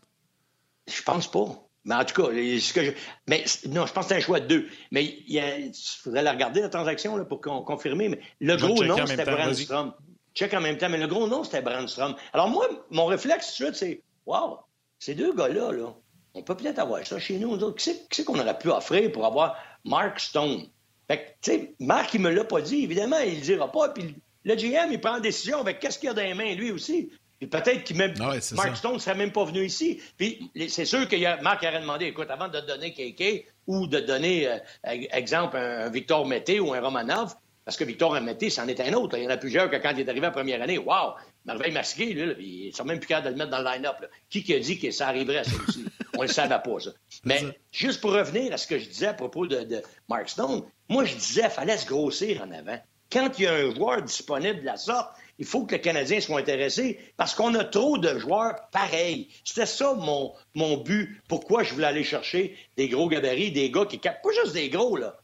[0.87, 1.70] Je pense pas.
[1.83, 2.91] Mais en tout cas, ce que je...
[3.27, 4.67] mais non, je pense que c'est un choix de deux.
[4.91, 5.71] Mais il,
[6.03, 8.09] faudrait la regarder, la transaction, là, pour confirmer.
[8.09, 9.93] Mais le gros nom, c'était Brandstrom.
[10.33, 12.15] Check en même temps, mais le gros nom, c'était Brandstrom.
[12.33, 14.59] Alors moi, mon réflexe tout de suite, c'est Wow,
[14.99, 15.95] ces deux gars-là, là,
[16.33, 17.57] on peut peut-être avoir ça chez nous.
[17.73, 20.67] Qui c'est qu'on aurait pu offrir pour avoir Mark Stone?
[21.07, 23.89] Fait que, tu sais, Marc, il me l'a pas dit, évidemment, il le dira pas.
[23.89, 26.71] Puis le GM, il prend une décision avec qu'est-ce qu'il a dans les mains, lui
[26.71, 27.11] aussi.
[27.41, 28.13] Puis peut-être qu'il même.
[28.19, 29.99] Ah Mark Stone ne serait même pas venu ici.
[30.15, 34.47] Puis c'est sûr que Marc aurait demandé écoute, avant de donner KK ou de donner,
[34.47, 37.33] euh, exemple, un, Victor Mété ou un Romanov,
[37.65, 39.17] parce que Victor Mété, c'en est un autre.
[39.17, 41.15] Il y en a plusieurs que quand il est arrivé en première année, waouh,
[41.45, 43.95] Merveille Masqué, lui, ils sont même plus capables de le mettre dans le line-up.
[44.29, 45.83] Qui qui a dit que ça arriverait, ça aussi?
[46.19, 46.91] On le savait pas, ça.
[47.23, 50.61] Mais juste pour revenir à ce que je disais à propos de, de Mark Stone,
[50.89, 52.79] moi, je disais, qu'il fallait se grossir en avant.
[53.11, 55.09] Quand il y a un joueur disponible de la sorte,
[55.41, 59.27] il faut que le Canadien soit intéressé parce qu'on a trop de joueurs pareils.
[59.43, 61.19] C'était ça mon, mon but.
[61.27, 64.69] Pourquoi je voulais aller chercher des gros gabarits, des gars qui capent, pas juste des
[64.69, 65.17] gros, là.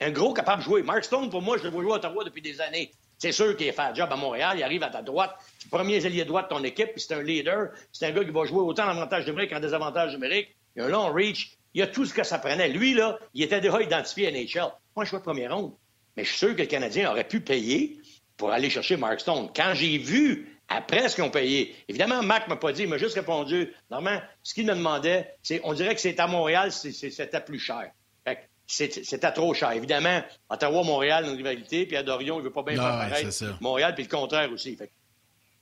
[0.00, 0.82] Un gros capable de jouer.
[0.82, 2.90] Mark Stone, pour moi, je le vois jouer à Ottawa depuis des années.
[3.18, 5.76] C'est sûr qu'il fait un job à Montréal, il arrive à ta droite, c'est le
[5.76, 8.46] premier allié droit de ton équipe, puis c'est un leader, c'est un gars qui va
[8.46, 10.48] jouer autant en avantage numérique qu'en désavantage numérique.
[10.76, 12.70] Il a un long reach, il a tout ce que ça prenait.
[12.70, 14.72] Lui, là, il était déjà identifié à NHL.
[14.96, 15.74] Moi, je suis de première ronde.
[16.16, 17.97] Mais je suis sûr que le Canadien aurait pu payer
[18.38, 19.50] pour aller chercher Mark Stone.
[19.54, 22.96] Quand j'ai vu après ce qu'ils ont payé, évidemment, Marc m'a pas dit, il m'a
[22.96, 27.40] juste répondu, normalement, ce qu'il me demandait, c'est, on dirait que c'est à Montréal, c'était
[27.40, 27.90] plus cher.
[28.66, 29.72] c'était trop cher.
[29.72, 33.28] Évidemment, Ottawa-Montréal, une rivalité, puis à Dorion, il veut pas bien faire pareil.
[33.60, 34.78] Montréal, puis le contraire aussi.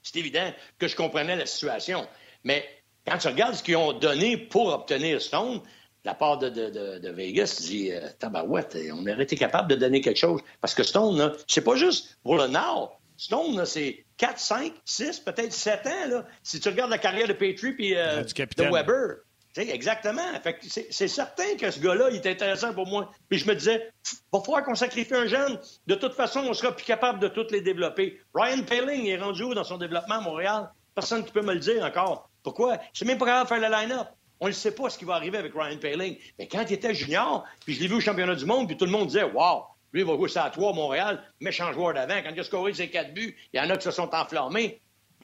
[0.03, 2.07] c'est évident que je comprenais la situation.
[2.45, 2.65] Mais
[3.07, 5.63] quand tu regardes ce qu'ils ont donné pour obtenir Stone,
[6.07, 10.01] la part de, de, de, Vegas, dis, euh, tabarouette, on aurait été capable de donner
[10.01, 10.41] quelque chose.
[10.61, 13.01] Parce que Stone, c'est pas juste pour le Nord.
[13.17, 16.09] Stone, c'est 4, 5, 6, peut-être 7 ans.
[16.09, 16.27] Là.
[16.45, 19.17] Si tu regardes la carrière de Petrie et euh, de Weber.
[19.57, 20.23] Exactement.
[20.63, 23.11] c'est certain que ce gars-là, il est intéressant pour moi.
[23.29, 23.91] Puis je me disais,
[24.33, 25.59] va falloir qu'on sacrifie un jeune.
[25.89, 28.21] De toute façon, on sera plus capable de toutes les développer.
[28.33, 30.71] Ryan Paling est rendu où dans son développement à Montréal?
[30.95, 32.31] Personne qui peut me le dire encore.
[32.45, 32.79] Pourquoi?
[32.93, 34.09] C'est même pas capable de faire le line-up.
[34.41, 36.17] On ne sait pas ce qui va arriver avec Ryan Paling.
[36.39, 38.85] Mais quand il était junior, puis je l'ai vu au championnat du monde, puis tout
[38.85, 42.21] le monde disait Wow, lui, il va jouer ça à toi, Montréal, méchant joueur d'avant.
[42.23, 44.81] Quand il a scoré ses quatre buts, il y en a qui se sont enflammés.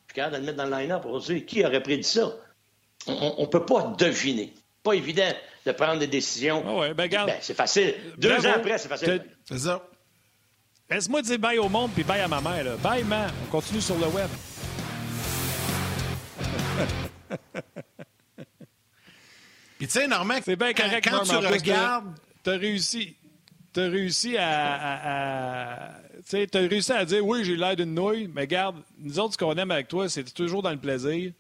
[0.07, 2.33] Puis quand de le mettre dans le line-up, on se dit Qui aurait prédit ça?
[3.07, 4.55] On ne peut pas deviner.
[4.83, 5.33] Pas évident
[5.67, 6.65] de prendre des décisions.
[6.67, 7.95] Ah ouais, ben, ben, c'est facile.
[8.17, 9.25] Deux ans après, c'est facile.
[9.45, 9.83] C'est ça.
[10.91, 12.65] Laisse-moi dire bye au monde puis bye à ma mère.
[12.65, 12.77] Là.
[12.77, 13.31] Bye, man.
[13.45, 14.29] On continue sur le web.
[19.83, 22.15] Puis tu sais, Normand, c'est bien correct, quand, tu regardes...
[22.45, 23.17] T'as réussi...
[23.73, 25.99] T'as réussi à,
[26.31, 29.57] t'as réussi à dire oui, j'ai l'air d'une nouille, mais garde, nous autres, ce qu'on
[29.57, 31.33] aime avec toi, c'est toujours dans le plaisir.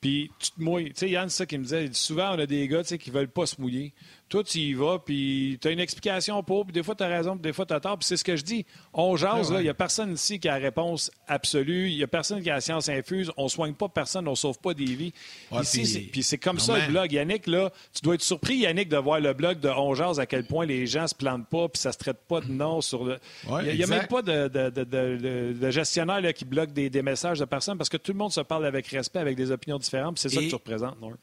[0.00, 0.94] Puis tu te mouilles.
[0.94, 1.90] Tu sais, Yann, c'est ça qu'il me disait.
[1.92, 3.92] Souvent, on a des gars qui veulent pas se mouiller.
[4.30, 7.08] Toi, tu y vas, puis tu as une explication pour, puis des fois, tu as
[7.08, 7.98] raison, puis des fois, tu as tort.
[7.98, 8.64] Puis c'est ce que je dis.
[8.94, 9.58] On jase, là.
[9.58, 11.90] Il n'y a personne ici qui a la réponse absolue.
[11.90, 13.32] Il n'y a personne qui a la science infuse.
[13.36, 15.12] On soigne pas personne, on sauve pas des vies.
[15.60, 17.10] ici, puis c'est comme ça, le blog.
[17.10, 20.26] Yannick, là, tu dois être surpris, Yannick, de voir le blog de On jase, à
[20.26, 23.02] quel point les gens se plantent pas, puis ça se traite pas de nom sur
[23.02, 23.18] le.
[23.66, 27.44] Il n'y a, même pas de, de, gestionnaire là, qui bloque des, des, messages de
[27.44, 30.22] personnes parce que tout le monde se parle avec respect, avec des opinions différentes, puis
[30.22, 31.14] c'est ça que tu représentes, non?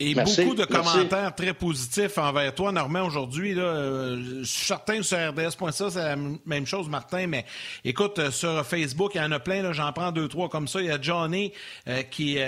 [0.00, 3.52] Et beaucoup de commentaires très positifs envers toi, Normand, aujourd'hui.
[3.52, 6.14] Là, euh, je suis certain sur RDS.ça, c'est la
[6.46, 7.44] même chose, Martin, mais
[7.84, 10.80] écoute, euh, sur Facebook, il y en a plein, j'en prends deux, trois comme ça.
[10.80, 11.52] Il y a Johnny
[11.88, 12.38] euh, qui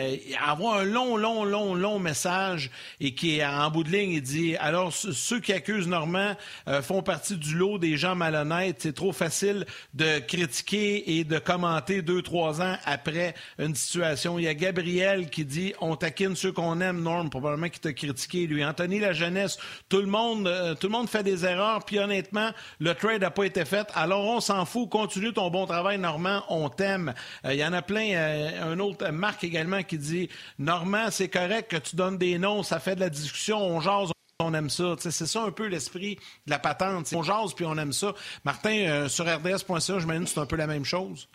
[0.47, 2.71] envoie un long, long, long, long message
[3.01, 6.37] et qui, en bout de ligne, il dit «Alors, ceux qui accusent Normand
[6.83, 8.77] font partie du lot des gens malhonnêtes.
[8.83, 14.45] C'est trop facile de critiquer et de commenter deux, trois ans après une situation.» Il
[14.45, 18.47] y a Gabriel qui dit «On taquine ceux qu'on aime, Norm, probablement qui t'a critiqué,
[18.47, 18.65] lui.
[18.65, 22.51] Anthony La Jeunesse, tout le monde, euh, tout le monde fait des erreurs, puis honnêtement,
[22.79, 23.89] le trade n'a pas été fait.
[23.95, 27.15] Alors on s'en fout, continue ton bon travail, Normand, on t'aime.
[27.45, 28.13] Il euh, y en a plein.
[28.15, 30.29] Euh, un autre, Marc également, qui dit
[30.59, 34.11] Normand, c'est correct que tu donnes des noms, ça fait de la discussion, on jase.
[34.43, 34.95] On aime ça.
[34.99, 36.17] C'est ça un peu l'esprit
[36.47, 37.13] de la patente.
[37.15, 38.15] On jase puis on aime ça.
[38.43, 41.29] Martin, sur RDS.ca, je m'imagine que c'est un peu la même chose.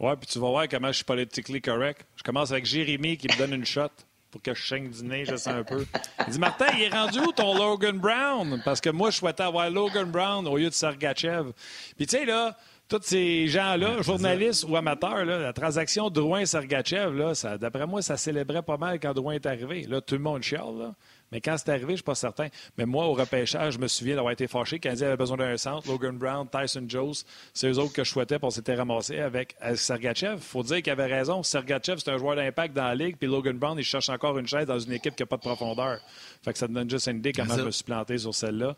[0.00, 2.04] Oui, puis tu vas voir comment je suis politically correct.
[2.16, 3.90] Je commence avec Jérémy qui me donne une shot
[4.34, 5.86] pour que je chaîne du nez, je sais un peu.
[6.26, 8.60] Il dit Martin, il est rendu où ton Logan Brown?
[8.64, 11.52] Parce que moi, je souhaitais avoir Logan Brown au lieu de Sergachev.
[11.96, 12.56] Puis tu sais, là,
[12.88, 17.12] tous ces gens-là, journalistes ou amateurs, là, la transaction Drouin-Sergachev,
[17.60, 19.86] d'après moi, ça célébrait pas mal quand Drouin est arrivé.
[19.88, 20.78] Là, tout le monde chiale.
[20.80, 20.94] Là.
[21.34, 22.46] Mais quand c'est arrivé, je ne suis pas certain.
[22.78, 24.78] Mais moi, au repêchage, je me souviens d'avoir été fâché.
[24.78, 27.12] Quand il avait besoin d'un centre, Logan Brown, Tyson Jones,
[27.52, 30.36] c'est eux autres que je souhaitais, pour s'était ramassé avec Sergachev.
[30.36, 31.42] Il faut dire qu'il avait raison.
[31.42, 34.46] Sergachev, c'est un joueur d'impact dans la ligue, puis Logan Brown, il cherche encore une
[34.46, 35.98] chaise dans une équipe qui n'a pas de profondeur.
[36.44, 38.76] Fait que ça te donne juste une idée comment je me suis planté sur celle-là.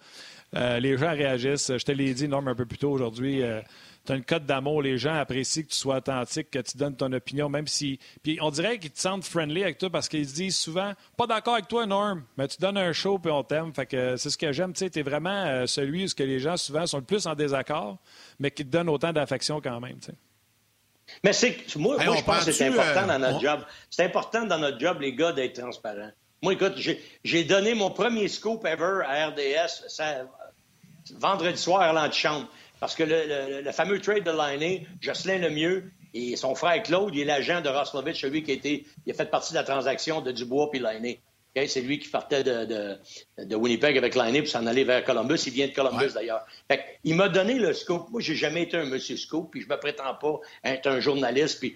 [0.56, 1.76] Euh, les gens réagissent.
[1.76, 3.42] Je te l'ai dit, Norm, un peu plus tôt aujourd'hui.
[3.42, 3.60] Euh,
[4.06, 6.96] tu as une cote d'amour, les gens apprécient que tu sois authentique, que tu donnes
[6.96, 7.98] ton opinion, même si.
[8.22, 11.26] Puis on dirait qu'ils te sentent friendly avec toi parce qu'ils se disent souvent Pas
[11.26, 13.74] d'accord avec toi, Norm, mais tu donnes un show puis on t'aime.
[13.74, 14.72] Fait que c'est ce que j'aime.
[14.72, 17.98] Tu es vraiment euh, celui où que les gens souvent sont le plus en désaccord,
[18.38, 19.98] mais qui te donne autant d'affection quand même.
[21.22, 23.60] Mais c'est moi, je pense que c'est important dans notre job.
[23.90, 26.10] C'est important dans notre job, les gars, d'être transparents.
[26.42, 26.74] Moi, écoute,
[27.24, 29.84] j'ai donné mon premier scoop ever à RDS
[31.14, 32.48] vendredi soir à l'antichambre.
[32.80, 37.24] Parce que le, fameux trade de Liney, Jocelyn Lemieux et son frère Claude, il est
[37.24, 40.32] l'agent de Roslovich, celui qui a, été, il a fait partie de la transaction de
[40.32, 41.20] Dubois puis Liney.
[41.66, 42.98] C'est lui qui partait de,
[43.38, 45.38] de, Winnipeg avec Liney pour s'en aller vers Columbus.
[45.46, 46.44] Il vient de Columbus, d'ailleurs.
[47.02, 48.10] Il m'a donné le scoop.
[48.10, 51.60] Moi, j'ai jamais été un monsieur scoop, puis je me prétends pas être un journaliste,
[51.60, 51.74] puis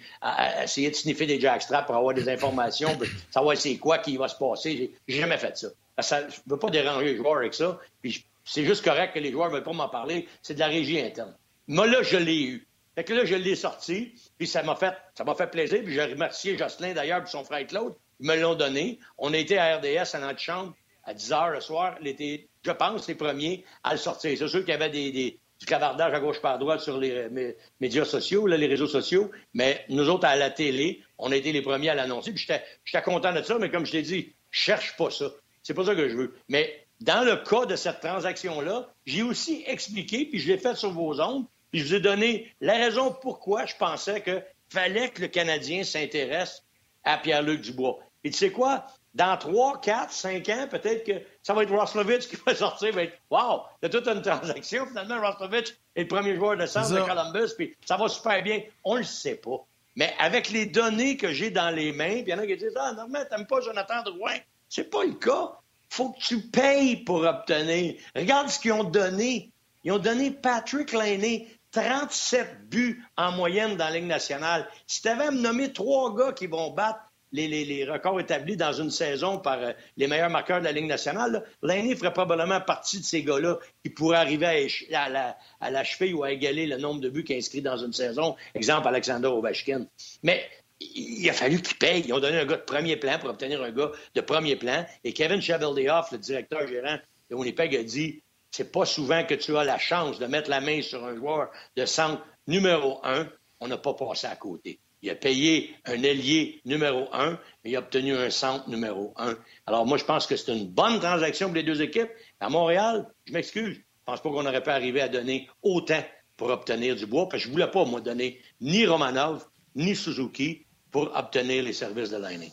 [0.63, 4.29] essayer de sniffer des jackstraps pour avoir des informations, puis savoir c'est quoi qui va
[4.29, 4.93] se passer.
[5.09, 5.69] J'ai jamais fait ça.
[6.01, 8.23] ça je ne veux pas déranger les joueurs avec ça, puis
[8.53, 10.27] c'est juste correct que les joueurs ne veulent pas m'en parler.
[10.43, 11.37] C'est de la régie interne.
[11.69, 12.67] Moi, là, je l'ai eu.
[12.97, 15.83] Fait que là, je l'ai sorti, puis ça m'a fait, fait plaisir.
[15.85, 17.95] Puis j'ai remercié Jocelyn d'ailleurs, puis son frère Claude.
[18.19, 18.99] Ils me l'ont donné.
[19.19, 20.75] On a été à RDS à notre chambre
[21.05, 21.97] à 10 h le soir.
[22.01, 24.37] L'été, je pense, les premiers à le sortir.
[24.37, 28.49] C'est sûr qu'il y avait du clavardage à gauche par droite sur les médias sociaux,
[28.49, 31.91] là, les réseaux sociaux, mais nous autres, à la télé, on a été les premiers
[31.91, 32.33] à l'annoncer.
[32.33, 32.49] Puis
[32.85, 35.31] j'étais content de ça, mais comme je t'ai dit, cherche pas ça.
[35.63, 36.35] C'est pas ça que je veux.
[36.49, 40.91] Mais dans le cas de cette transaction-là, j'ai aussi expliqué, puis je l'ai fait sur
[40.91, 45.23] vos ondes, puis je vous ai donné la raison pourquoi je pensais qu'il fallait que
[45.23, 46.63] le Canadien s'intéresse
[47.05, 47.99] à Pierre-Luc Dubois.
[48.25, 48.87] Et tu sais quoi?
[49.15, 53.05] Dans trois, quatre, cinq ans, peut-être que ça va être Roslovich qui va sortir, va
[53.05, 54.87] être Wow, a toute une transaction.
[54.87, 58.61] Finalement, Roslovich est le premier joueur de centre de Columbus, puis ça va super bien.
[58.85, 59.65] On le sait pas.
[59.97, 62.57] Mais avec les données que j'ai dans les mains, puis il y en a qui
[62.57, 64.37] disent Ah, non, mais t'aimes pas Jonathan Drouin.
[64.69, 65.60] C'est pas le cas
[65.91, 67.97] faut que tu payes pour obtenir.
[68.17, 69.51] Regarde ce qu'ils ont donné.
[69.85, 74.69] Ils ont donné Patrick Laney 37 buts en moyenne dans la Ligue nationale.
[74.87, 77.01] Si tu avais à me nommer trois gars qui vont battre
[77.33, 81.45] les, records établis dans une saison par euh, les meilleurs marqueurs de la Ligue nationale,
[81.63, 86.25] Laney ferait probablement partie de ces gars-là qui pourraient arriver à, à la cheville ou
[86.25, 88.37] à égaler le nombre de buts qu'il inscrit dans une saison.
[88.55, 89.87] Exemple, Alexander Ovechkin.
[90.25, 90.45] Mais
[90.81, 92.05] il a fallu qu'ils payent.
[92.07, 94.87] Ils ont donné un gars de premier plan pour obtenir un gars de premier plan.
[95.05, 96.99] Et Kevin Cheveldayoff, le directeur gérant
[97.31, 100.61] de Winnipeg, a dit c'est pas souvent que tu as la chance de mettre la
[100.61, 103.29] main sur un joueur de centre numéro un.
[103.61, 104.81] On n'a pas passé à côté.
[105.03, 109.37] Il a payé un ailier numéro un, mais il a obtenu un centre numéro un.
[109.67, 112.11] Alors moi, je pense que c'est une bonne transaction pour les deux équipes.
[112.41, 113.77] À Montréal, je m'excuse.
[113.77, 116.03] Je pense pas qu'on aurait pu arriver à donner autant
[116.37, 120.67] pour obtenir du bois, parce que je voulais pas, moi, donner ni Romanov, ni Suzuki,
[120.91, 122.53] pour obtenir les services de Lightning.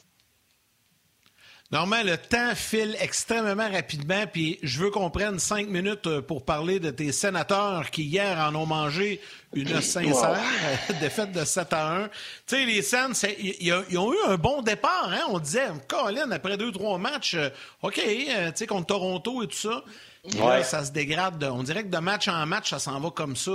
[1.70, 6.46] Normalement, le temps file extrêmement rapidement, puis je veux qu'on prenne cinq minutes euh, pour
[6.46, 9.20] parler de tes sénateurs qui, hier, en ont mangé
[9.54, 10.40] une sincère
[11.02, 12.08] défaite de 7 à 1.
[12.08, 12.12] Tu
[12.46, 15.10] sais, les Sens, ils ont eu un bon départ.
[15.12, 15.26] Hein?
[15.28, 17.50] On disait, Colin, après deux, trois matchs, euh,
[17.82, 19.84] OK, euh, tu sais, contre Toronto et tout ça.
[20.36, 21.43] Là, ça se dégrade.
[21.43, 23.51] On dirait que de match en match, ça s'en va comme ça.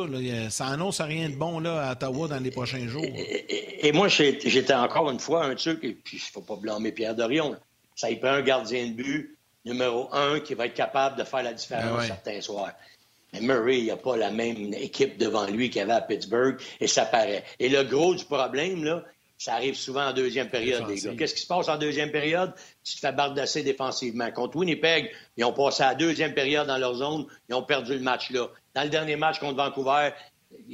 [0.50, 3.04] Ça annonce rien de bon là, à Ottawa dans les prochains jours.
[3.04, 6.92] Et, moi, j'étais encore une fois un truc, et puis il ne faut pas blâmer
[6.92, 7.56] Pierre Dorion.
[7.94, 11.42] ça y prend un gardien de but numéro un qui va être capable de faire
[11.42, 12.72] la différence certains soirs.
[13.32, 16.86] Mais Murray, il n'a pas la même équipe devant lui qu'il avait à Pittsburgh, et
[16.86, 17.44] ça paraît.
[17.58, 19.02] Et le gros du problème, là,
[19.42, 21.14] ça arrive souvent en deuxième période, les gars.
[21.18, 22.54] Qu'est-ce qui se passe en deuxième période?
[22.84, 24.30] Tu te fais bardasser défensivement.
[24.30, 27.94] Contre Winnipeg, ils ont passé à la deuxième période dans leur zone, ils ont perdu
[27.94, 28.46] le match là.
[28.74, 30.10] Dans le dernier match contre Vancouver,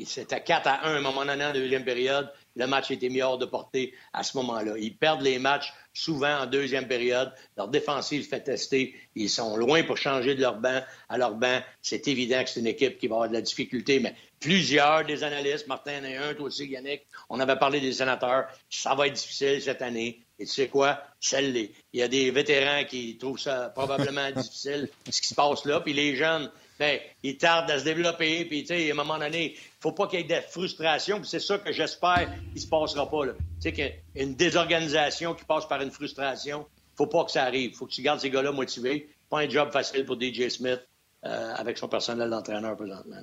[0.05, 2.31] c'était 4 à 1 à un moment donné en deuxième période.
[2.57, 4.75] Le match était mis hors de portée à ce moment-là.
[4.77, 7.33] Ils perdent les matchs souvent en deuxième période.
[7.57, 8.95] Leur défensive fait tester.
[9.15, 11.61] Ils sont loin pour changer de leur banc à leur banc.
[11.81, 15.25] C'est évident que c'est une équipe qui va avoir de la difficulté, mais plusieurs des
[15.25, 18.47] analystes, Martin et un, toi aussi, Yannick, on avait parlé des sénateurs.
[18.71, 20.23] Ça va être difficile cette année.
[20.39, 21.03] Et tu sais quoi?
[21.21, 25.65] Celle Il y a des vétérans qui trouvent ça probablement difficile, ce qui se passe
[25.65, 25.81] là.
[25.81, 28.45] Puis les jeunes, ben, ils tardent à se développer.
[28.45, 31.21] Puis, tu sais, à un moment donné, il faut pas qu'il y ait de frustration.
[31.21, 33.27] Puis c'est ça que j'espère qu'il se passera pas.
[33.27, 36.67] Tu sais, qu'il y a une désorganisation qui passe par une frustration.
[36.97, 37.75] faut pas que ça arrive.
[37.75, 39.11] faut que tu gardes ces gars-là motivés.
[39.29, 40.81] Pas un job facile pour DJ Smith
[41.25, 43.23] euh, avec son personnel d'entraîneur présentement.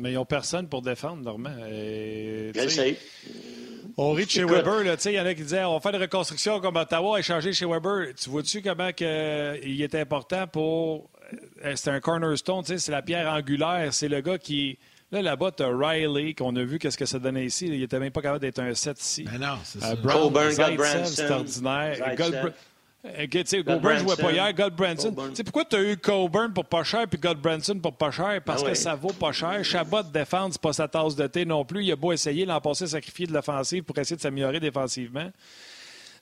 [0.00, 1.50] Mais ils n'ont personne pour défendre, Normand.
[1.70, 2.96] Et, Je sais.
[3.96, 5.98] On rit de chez Weber, il y en a qui disaient on va faire des
[5.98, 8.14] reconstructions comme Ottawa, échanger chez Weber.
[8.20, 11.10] Tu vois-tu comment que, euh, il est important pour.
[11.64, 13.92] euh, C'est un cornerstone, c'est la pierre angulaire.
[13.92, 14.78] C'est le gars qui.
[15.12, 17.66] Là, là-bas, tu as Riley, qu'on a vu qu'est-ce que ça donnait ici.
[17.66, 19.24] Il était même pas capable d'être un 7 ici.
[19.24, 19.94] Ben non, c'est Euh, ça.
[19.96, 21.96] Brown, Coburn, Zaitsev, c'est ordinaire.
[22.16, 22.52] Zaitsev.
[23.04, 25.08] Goldbr- Euh, tu sais, Goldbranson jouait pas hier, Goldbranson.
[25.08, 25.30] Coburn.
[25.30, 28.40] Tu sais, pourquoi tu as eu Coburn pour pas cher puis Goldbranson pour pas cher?
[28.44, 29.64] Parce Ah que ça vaut pas cher.
[29.64, 31.84] Chabot défendre, c'est pas sa tasse de thé non plus.
[31.84, 35.30] Il a beau essayer l'an passé sacrifier de l'offensive pour essayer de s'améliorer défensivement.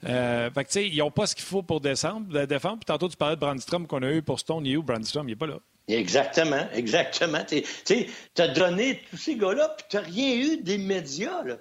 [0.09, 2.77] Euh, fait que, tu sais, ils n'ont pas ce qu'il faut pour descendre, de défendre.
[2.79, 4.65] Puis tantôt, tu parlais de Brandstrom qu'on a eu pour Stone.
[4.65, 5.27] Il est où, Brandstrom?
[5.29, 5.57] Il n'est pas là.
[5.89, 7.45] Exactement, exactement.
[7.49, 11.43] Tu sais, tu as donné tous ces gars-là, puis tu n'as rien eu des médias.
[11.43, 11.57] là.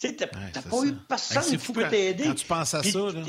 [0.00, 0.86] Tu n'as Ouais, pas ça.
[0.86, 2.24] eu personne qui peut t'aider.
[2.24, 3.22] quand tu penses à ça, là.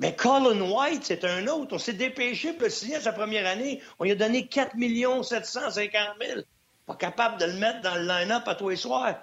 [0.00, 1.74] T'es- Mais Colin White, c'est un autre.
[1.74, 3.80] On s'est dépêché pour le signer à sa première année.
[3.98, 4.74] On lui a donné 4
[5.22, 6.40] 750 000.
[6.86, 9.14] Pas capable de le mettre dans le line-up à tous les soirs.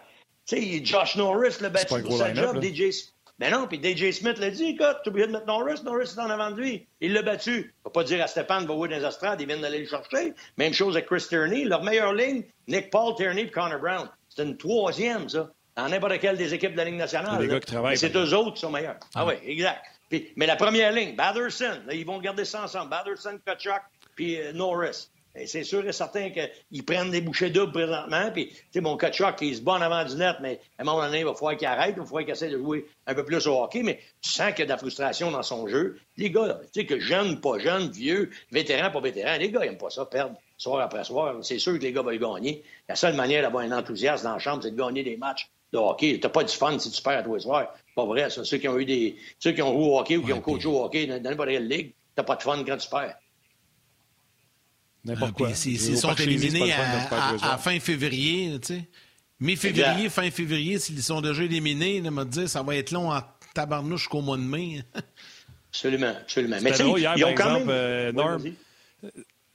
[0.45, 2.63] Tu sais, Josh Norris l'a battu pour sa job.
[2.63, 2.93] DJ...
[3.39, 6.19] Ben non, puis DJ Smith l'a dit, écoute, tu oublié de mettre Norris, Norris est
[6.19, 6.87] en avant de lui.
[7.01, 7.71] Il l'a battu.
[7.85, 9.85] On va pas dire à Stéphane, va jouer dans les estrades, ils viennent d'aller le
[9.87, 10.33] chercher.
[10.57, 11.63] Même chose avec Chris Tierney.
[11.65, 14.09] Leur meilleure ligne, Nick Paul, Tierney et Connor Brown.
[14.29, 17.37] C'est une troisième, ça, dans n'importe quelle des équipes de la Ligue nationale.
[17.91, 18.97] Mais c'est eux autres qui sont meilleurs.
[19.13, 19.83] Ah oui, exact.
[20.11, 22.89] Mais la première ligne, Batherson, ils vont garder ça ensemble.
[22.89, 23.81] Batherson, Kachuk,
[24.15, 25.09] puis euh, Norris.
[25.45, 28.31] C'est sûr et certain qu'ils prennent des bouchées doubles présentement.
[28.31, 31.19] Puis, mon Kachuk, il se bat en avant du net, mais à un moment donné,
[31.19, 33.45] il va falloir qu'il arrête, il va falloir qu'il essaie de jouer un peu plus
[33.45, 33.83] au hockey.
[33.83, 35.99] Mais tu sens qu'il y a de la frustration dans son jeu.
[36.15, 39.69] Les gars, tu sais, que jeunes, pas jeunes, vieux, vétérans, pas vétérans, les gars, ils
[39.69, 41.35] n'aiment pas ça, perdre soir après soir.
[41.43, 42.63] C'est sûr que les gars vont y gagner.
[42.89, 45.77] La seule manière d'avoir un enthousiasme dans la chambre, c'est de gagner des matchs de
[45.77, 46.19] hockey.
[46.19, 47.67] T'as pas du fun si tu perds à tous les soirs.
[47.95, 48.43] Pas vrai, ça.
[48.45, 49.15] Ceux qui ont eu des.
[49.39, 51.67] Ceux qui ont joué au hockey ou qui ont coaché au hockey dans n'importe quelle
[51.67, 53.15] ligue, t'as pas de fun quand tu perds.
[55.05, 55.53] N'importe Ah, quoi.
[55.53, 58.83] s'ils- sont éliminés à, fin février, tu sais.
[59.39, 63.21] Mi-février, fin février, s'ils sont déjà éliminés, là, me dire, ça va être long en
[63.53, 64.83] tabarnouche jusqu'au mois de mai.
[65.69, 66.57] Absolument, absolument.
[66.61, 67.75] Mais drôle hier, ils ont par quand exemple, même.
[67.75, 68.53] euh, Norm, vas-y.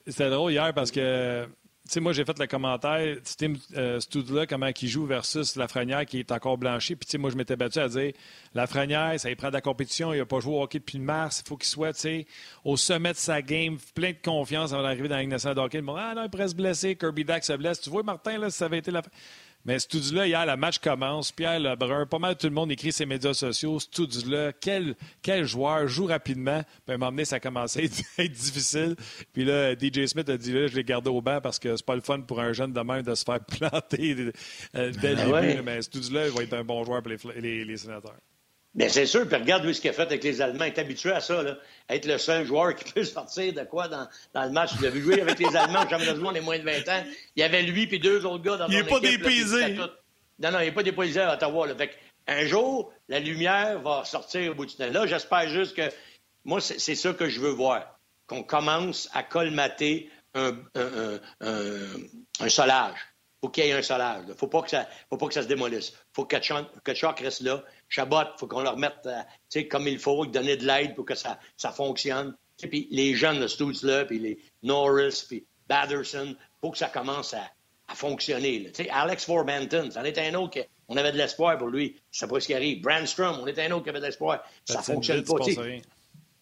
[0.07, 1.49] C'était drôle hier parce que,
[1.89, 3.99] sais, moi, j'ai fait le commentaire, Tim euh,
[4.49, 6.97] comment il joue versus Lafrenière qui est encore blanchi.
[6.97, 8.13] Puis, tu sais, moi, je m'étais battu à dire
[8.55, 11.43] Lafrenière, ça y prend de la compétition, il n'a pas joué au hockey depuis mars,
[11.45, 12.27] il faut qu'il soit, tu sais,
[12.65, 15.61] au sommet de sa game, plein de confiance avant d'arriver dans la Ligue nationale de
[15.61, 15.81] hockey.
[15.81, 17.81] Bon, ah non, il pourrait se blesser, Kirby Dack se blesse.
[17.81, 19.03] Tu vois, Martin, là, ça avait été la.
[19.65, 21.31] Mais Studula, hier, le match commence.
[21.31, 23.79] Pierre Lebrun, pas mal tout le monde écrit ses médias sociaux.
[23.79, 26.63] Studula, quel, quel joueur, joue rapidement?
[26.85, 27.89] Puis à un moment donné, ça a commencé
[28.19, 28.97] à être, difficile.
[29.33, 31.87] Puis là, DJ Smith a dit là, je l'ai gardé au banc parce que c'est
[31.87, 34.33] pas le fun pour un jeune de même de se faire planter
[34.75, 35.33] euh, dès le Ah début.
[35.33, 35.55] ouais?
[35.55, 35.63] là.
[35.63, 38.17] Mais Studula, il va être un bon joueur pour les, les, les sénateurs.
[38.75, 39.27] Bien, c'est sûr.
[39.29, 40.65] Puis regarde lui ce qu'il a fait avec les Allemands.
[40.65, 41.57] Il est habitué à ça, là.
[41.91, 44.71] Être le seul joueur qui peut sortir de quoi dans, dans le match.
[44.81, 45.85] Il a vu jouer avec les Allemands
[46.21, 47.05] monde les moins de 20 ans.
[47.37, 49.75] Il y avait lui puis deux autres gars dans Il son est pas dépaysé.
[50.39, 51.67] Non, non, il n'est pas dépaysé à Ottawa.
[51.67, 51.75] Là.
[51.77, 51.95] Fait que,
[52.29, 54.93] un jour, la lumière va sortir au bout du tunnel.
[54.93, 55.83] Là, j'espère juste que...
[56.45, 57.99] Moi, c'est ça que je veux voir.
[58.27, 61.97] Qu'on commence à colmater un, un, un-
[62.41, 62.97] un solage.
[63.43, 64.25] Faut qu'il y ait un solage.
[64.29, 65.93] Il faut pas que ça faut pas que ça se démolisse.
[66.13, 67.63] faut que Kachuk reste là.
[67.89, 71.39] Chabot, faut qu'on le remette euh, comme il faut, donner de l'aide pour que ça,
[71.57, 72.37] ça fonctionne.
[72.59, 77.35] Puis les jeunes, le Stoots, là, puis les Norris, puis Batherson, faut que ça commence
[77.35, 77.51] à,
[77.89, 78.61] à fonctionner.
[78.61, 78.71] là.
[78.93, 82.01] Alex Forbanton, c'en est un autre qu'on avait de l'espoir pour lui.
[82.13, 82.81] C'est pas ce qui arrive.
[82.81, 84.45] Brandstrom, on est un autre qui avait de l'espoir.
[84.65, 85.35] Ça que fonctionne pas.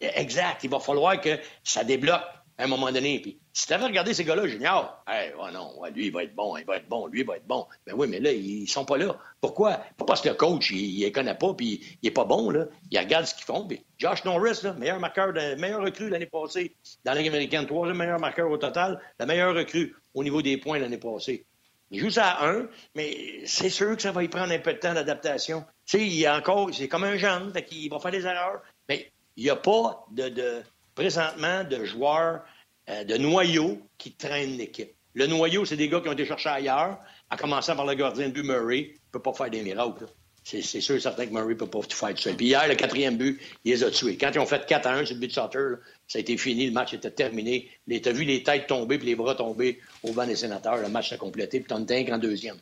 [0.01, 0.65] Exact.
[0.65, 2.23] Il va falloir que ça débloque
[2.61, 3.21] à un moment donné.
[3.21, 6.35] Puis, si tu avais regardé ces gars-là junior, hey, oh non, lui, il va être
[6.35, 7.67] bon, il va être bon, lui, il va être bon.
[7.87, 9.17] Ben oui, mais là, ils sont pas là.
[9.41, 9.81] Pourquoi?
[9.97, 12.51] Pas parce que le coach, il, ne les connaît pas, puis il est pas bon,
[12.51, 12.67] là.
[12.91, 13.67] Il regarde ce qu'ils font.
[13.99, 17.97] Josh Norris, là, meilleur marqueur, de, meilleur recrue l'année passée dans la Ligue américaine, troisième
[17.97, 21.47] meilleur marqueur au total, la meilleure recrue au niveau des points l'année passée.
[21.91, 24.75] Il joue ça à un, mais c'est sûr que ça va y prendre un peu
[24.75, 25.65] de temps d'adaptation.
[25.87, 28.61] Tu sais, il est encore, c'est comme un jeune, qu'il va faire des erreurs.
[28.89, 30.63] Mais il n'y a pas de,
[31.01, 32.43] présentement de joueurs
[32.91, 34.93] euh, de noyau qui traînent l'équipe.
[35.15, 36.99] Le noyau, c'est des gars qui ont été cherchés ailleurs,
[37.31, 38.81] à commencer par le gardien de but Murray.
[38.81, 40.05] Il ne peut pas faire des miracles.
[40.45, 42.37] C'est sûr et certain que Murray ne peut pas tout faire tout seul.
[42.37, 44.19] Puis hier, le quatrième but, il les a tués.
[44.19, 46.37] Quand ils ont fait 4 à 1 sur le but de Sutter, ça a été
[46.37, 47.71] fini, le match était terminé.
[47.89, 50.77] Tu as vu les têtes tomber puis les bras tomber au banc des sénateurs.
[50.77, 52.57] Le match s'est complété, puis t'en en deuxième.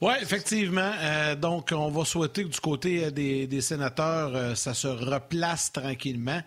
[0.00, 0.92] Oui, effectivement.
[1.00, 5.72] Euh, donc, on va souhaiter que du côté euh, des, sénateurs, euh, ça se replace
[5.72, 6.42] tranquillement.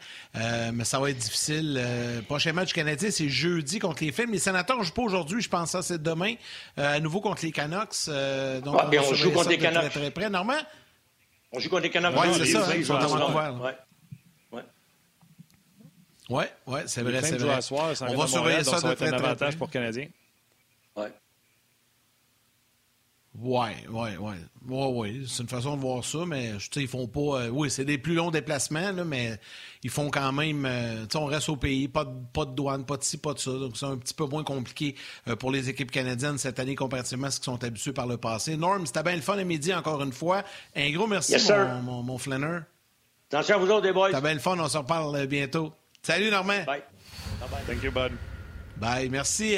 [0.74, 1.82] mais ça va être difficile.
[2.28, 4.32] prochain match canadien, c'est jeudi contre les Films.
[4.32, 6.36] Les sénateurs ne jouent pas aujourd'hui, je pense que c'est demain.
[6.76, 8.08] à nouveau contre les Canucks.
[8.64, 9.92] donc, on, joue contre les Canucks.
[9.92, 10.30] Très, près.
[10.30, 10.54] Normand?
[11.54, 12.14] On joue contre les Canucks.
[12.16, 12.76] Oui, c'est ça.
[12.76, 13.72] Ils sont à Vancouver.
[16.30, 17.62] Oui, ouais, c'est vrai, c'est vrai.
[17.62, 20.08] Soir, on va surveiller ça, ça va être un avantage pour Canadiens.
[20.98, 21.06] Oui.
[23.40, 24.34] Oui, oui, oui.
[24.68, 25.26] Oui, oui.
[25.28, 27.42] C'est une façon de voir ça, mais tu sais, ils font pas.
[27.42, 29.40] Euh, oui, c'est des plus longs déplacements, là, mais
[29.84, 30.66] ils font quand même.
[30.66, 33.18] Euh, tu sais, on reste au pays, pas de, pas de douane, pas de ci,
[33.18, 33.52] pas de ça.
[33.52, 34.96] Donc, c'est un petit peu moins compliqué
[35.28, 38.18] euh, pour les équipes canadiennes cette année comparativement à ce qu'ils sont habitués par le
[38.18, 38.58] passé.
[38.58, 40.44] Norm, c'était bien le fun à midi encore une fois.
[40.76, 42.60] Un gros merci, mon, mon, mon, Flanner.
[43.30, 44.10] Attention à vous autres, les boys.
[44.10, 45.74] C'était bien le fun, on se reparle bientôt.
[46.02, 46.64] Salut, Normand.
[46.66, 46.82] Bye.
[47.40, 47.64] Bye bye.
[47.68, 48.14] Thank you, bud.
[48.78, 49.10] Bye.
[49.10, 49.58] Merci.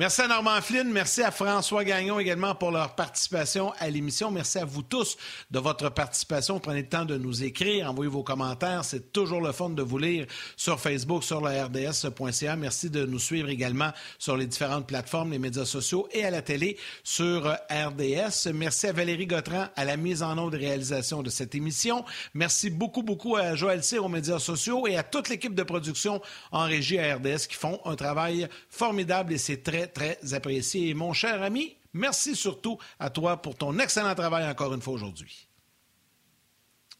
[0.00, 4.30] Merci à Normand Flynn, merci à François Gagnon également pour leur participation à l'émission.
[4.30, 5.18] Merci à vous tous
[5.50, 6.58] de votre participation.
[6.58, 8.82] Prenez le temps de nous écrire, envoyez vos commentaires.
[8.82, 10.24] C'est toujours le fun de vous lire
[10.56, 12.56] sur Facebook, sur le rds.ca.
[12.56, 16.40] Merci de nous suivre également sur les différentes plateformes, les médias sociaux et à la
[16.40, 18.54] télé sur RDS.
[18.54, 22.06] Merci à Valérie Gautran à la mise en œuvre de réalisation de cette émission.
[22.32, 26.22] Merci beaucoup, beaucoup à Joël Cyr aux médias sociaux et à toute l'équipe de production
[26.52, 30.94] en régie à RDS qui font un travail formidable et c'est très, très apprécié.
[30.94, 35.48] mon cher ami, merci surtout à toi pour ton excellent travail encore une fois aujourd'hui.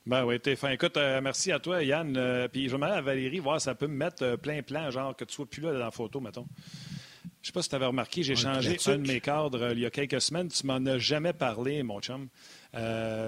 [0.07, 0.71] Ben oui, t'es fin.
[0.71, 2.17] Écoute, euh, merci à toi, Yann.
[2.17, 4.63] Euh, puis je vais demander à Valérie voir si ça peut me mettre euh, plein
[4.63, 6.47] plan, genre que tu sois plus là dans la photo, mettons.
[7.43, 9.87] Je sais pas si tu avais remarqué, j'ai changé un de mes cadres il y
[9.87, 10.49] a quelques semaines.
[10.49, 12.29] Tu m'en as jamais parlé, mon chum.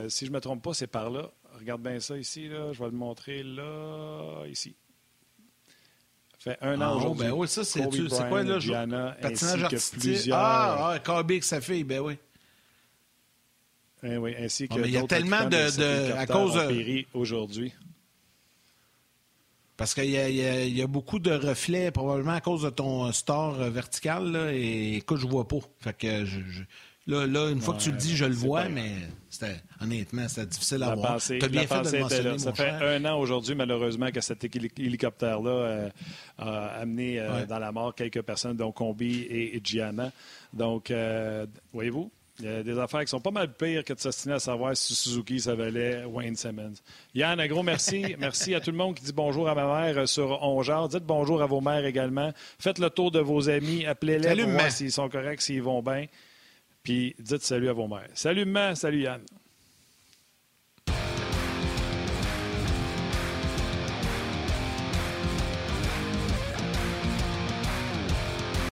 [0.09, 1.31] si je me trompe pas, c'est par là.
[1.59, 2.73] Regarde bien ça ici, là.
[2.73, 4.75] Je vais le montrer là, ici
[6.43, 7.27] fait un an ah, aujourd'hui.
[7.27, 7.83] Ben oui, ça, c'est
[8.29, 8.59] quoi, là?
[8.59, 10.01] Gianna, patinage artistique?
[10.01, 10.39] Plusieurs...
[10.39, 12.19] Ah, ah sa fille, ben oui.
[14.05, 17.05] Eh oui, ainsi que ah, mais il y a tellement de, de à cause de
[17.15, 17.73] aujourd'hui.
[19.77, 23.55] Parce qu'il y, y, y, a beaucoup de reflets, probablement à cause de ton store
[23.71, 24.31] vertical.
[24.31, 25.59] Là, et écoute, je vois pas.
[25.81, 26.41] Fait que je,
[27.09, 28.93] Là, là, une fois que tu le dis, je le vois, mais
[29.29, 31.21] c'était, honnêtement, c'était difficile à voir.
[31.21, 34.45] Tu as bien fait de le mentionner, Ça fait un an aujourd'hui, malheureusement, que cet
[34.45, 35.91] hélicoptère-là euh,
[36.39, 40.13] a amené euh, dans la mort quelques personnes, dont Combi et, Gianna.
[40.53, 43.99] Donc, euh, voyez-vous, il y a des affaires qui sont pas mal pires que de
[43.99, 46.75] s'ostiner à savoir si Suzuki, ça valait Wayne Simmons.
[47.15, 48.15] Yann, un gros merci.
[48.19, 50.89] merci à tout le monde qui dit bonjour à ma mère sur Ongeard.
[50.89, 52.33] Dites bonjour à vos mères également.
[52.61, 53.87] Faites le tour de vos amis.
[53.87, 56.07] Appelez-les pour voir s'ils sont corrects, s'ils vont bien.
[56.83, 58.11] Puis dites salut à vos mères.
[58.15, 58.75] Salut, maman.
[58.75, 59.23] Salut, Yann.